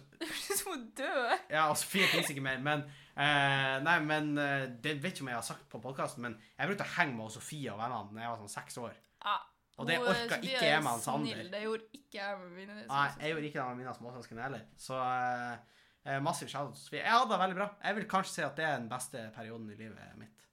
[0.59, 1.31] som hun død.
[1.53, 2.59] Ja, og Sofie finnes ikke mer.
[2.63, 2.83] Men
[3.15, 6.71] eh, Nei, men eh, det vet ikke om jeg har sagt på podkasten, men jeg
[6.71, 8.95] brukte å henge med Sofie og vennene da jeg var sånn seks år.
[9.23, 9.37] Ja.
[9.81, 10.99] Og det orka ikke jeg med er.
[11.01, 11.45] Sander.
[11.49, 14.67] Det gjorde ikke jeg med mine Nei, jeg gjorde ikke det med mine småsøsken heller.
[14.77, 16.99] Så eh, Eh, massiv shout-out til Sofie.
[16.99, 17.67] Jeg hadde det veldig bra.
[17.83, 20.43] Jeg vil kanskje si at det er den beste perioden i livet mitt.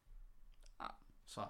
[0.78, 0.90] Ja.
[1.26, 1.46] Så.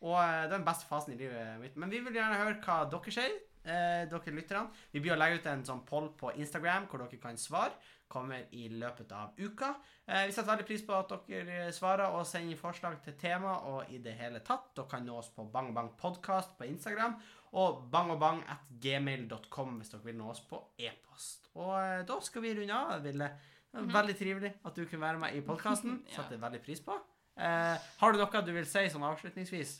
[0.00, 1.76] Og eh, den beste fasen i livet mitt.
[1.76, 4.72] Men vi vil gjerne høre hva dere sier, eh, dere lytterne.
[4.92, 7.76] Vi blir å legge ut en sånn poll på Instagram hvor dere kan svare.
[8.10, 9.68] Kommer i løpet av uka.
[10.06, 13.90] Eh, vi setter veldig pris på at dere svarer og sender forslag til tema og
[13.94, 14.72] i det hele tatt.
[14.74, 17.14] Dere kan nå oss på Bang Bang på Instagram
[17.52, 21.48] og bangogbang.gmail.com hvis dere vil nå oss på e-post.
[21.54, 23.30] Og eh, da skal vi runde av, Ville.
[23.70, 23.92] Det var Mhm.
[23.94, 26.00] Veldig trivelig at du kunne være med i podkasten.
[26.10, 26.96] Setter veldig pris på.
[27.38, 29.76] Eh, har du noe du vil si sånn avslutningsvis?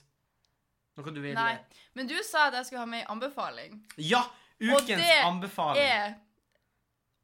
[0.96, 1.58] Noe du vil Nei.
[1.94, 3.80] Men du sa at jeg skulle ha med en anbefaling.
[3.98, 4.22] Ja!
[4.60, 5.00] Ukens anbefaling.
[5.00, 5.82] Og det anbefaling.
[5.82, 6.14] Er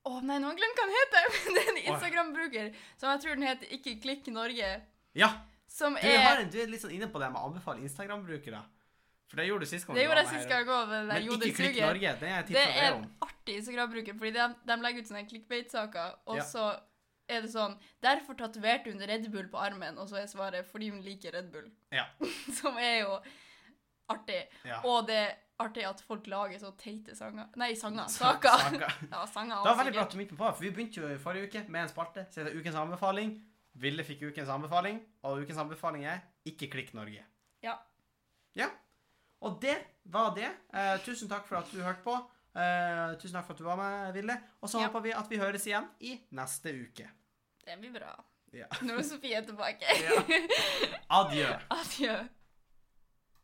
[0.07, 1.29] Å nei, nå har jeg glemt hva den heter!
[1.57, 4.71] Det er en Instagram-bruker som jeg tror den heter Ikke klikk Norge.
[5.19, 5.31] Ja!
[5.67, 7.83] Som Du, har er en, du er litt sånn inne på det med å anbefale
[7.85, 8.63] Instagram-brukere.
[9.27, 9.97] For det gjorde du sist gang.
[9.99, 12.13] Det gjorde jeg sist gang òg, Men ikke Klikk Norge.
[12.21, 16.39] Det er Det er en artig Instagram-bruker, fordi de, de legger ut sånne clickbait-saker, og
[16.39, 16.45] Ja.
[16.47, 16.67] så
[17.27, 17.75] er det sånn
[18.07, 21.51] Derfor tatoverte hun Red Bull på armen, og så er svaret fordi hun liker Red
[21.51, 21.67] Bull.
[21.91, 22.07] Ja.
[22.61, 23.19] Som er jo
[24.15, 24.45] artig.
[24.65, 24.79] Ja.
[24.87, 25.25] Og det
[25.63, 28.09] artig at folk lager så teite sanger Nei, sanger.
[28.13, 28.59] Sa- Saker.
[28.63, 28.95] saker.
[29.13, 31.09] Ja, sanger Det var veldig bra at du minnet meg på, for vi begynte jo
[31.09, 33.35] i forrige uke med en spalte som heter Ukens anbefaling.
[33.77, 37.21] Ville fikk ukens anbefaling, og ukens anbefaling er ikke klikk Norge.
[37.65, 37.75] Ja.
[38.57, 38.71] Ja.
[39.45, 39.75] Og det
[40.09, 40.49] var det.
[40.73, 42.15] Eh, tusen takk for at du hørte på.
[42.57, 44.39] Eh, tusen takk for at du var med, Ville.
[44.65, 44.87] Og så Ja.
[44.89, 47.11] håper vi at vi høres igjen i neste uke.
[47.67, 48.15] Det blir bra.
[48.57, 48.65] Ja.
[48.81, 49.85] Nå er Sofie tilbake.
[50.07, 50.23] Ja.
[51.21, 51.51] Adjø.
[51.77, 52.15] Adjø.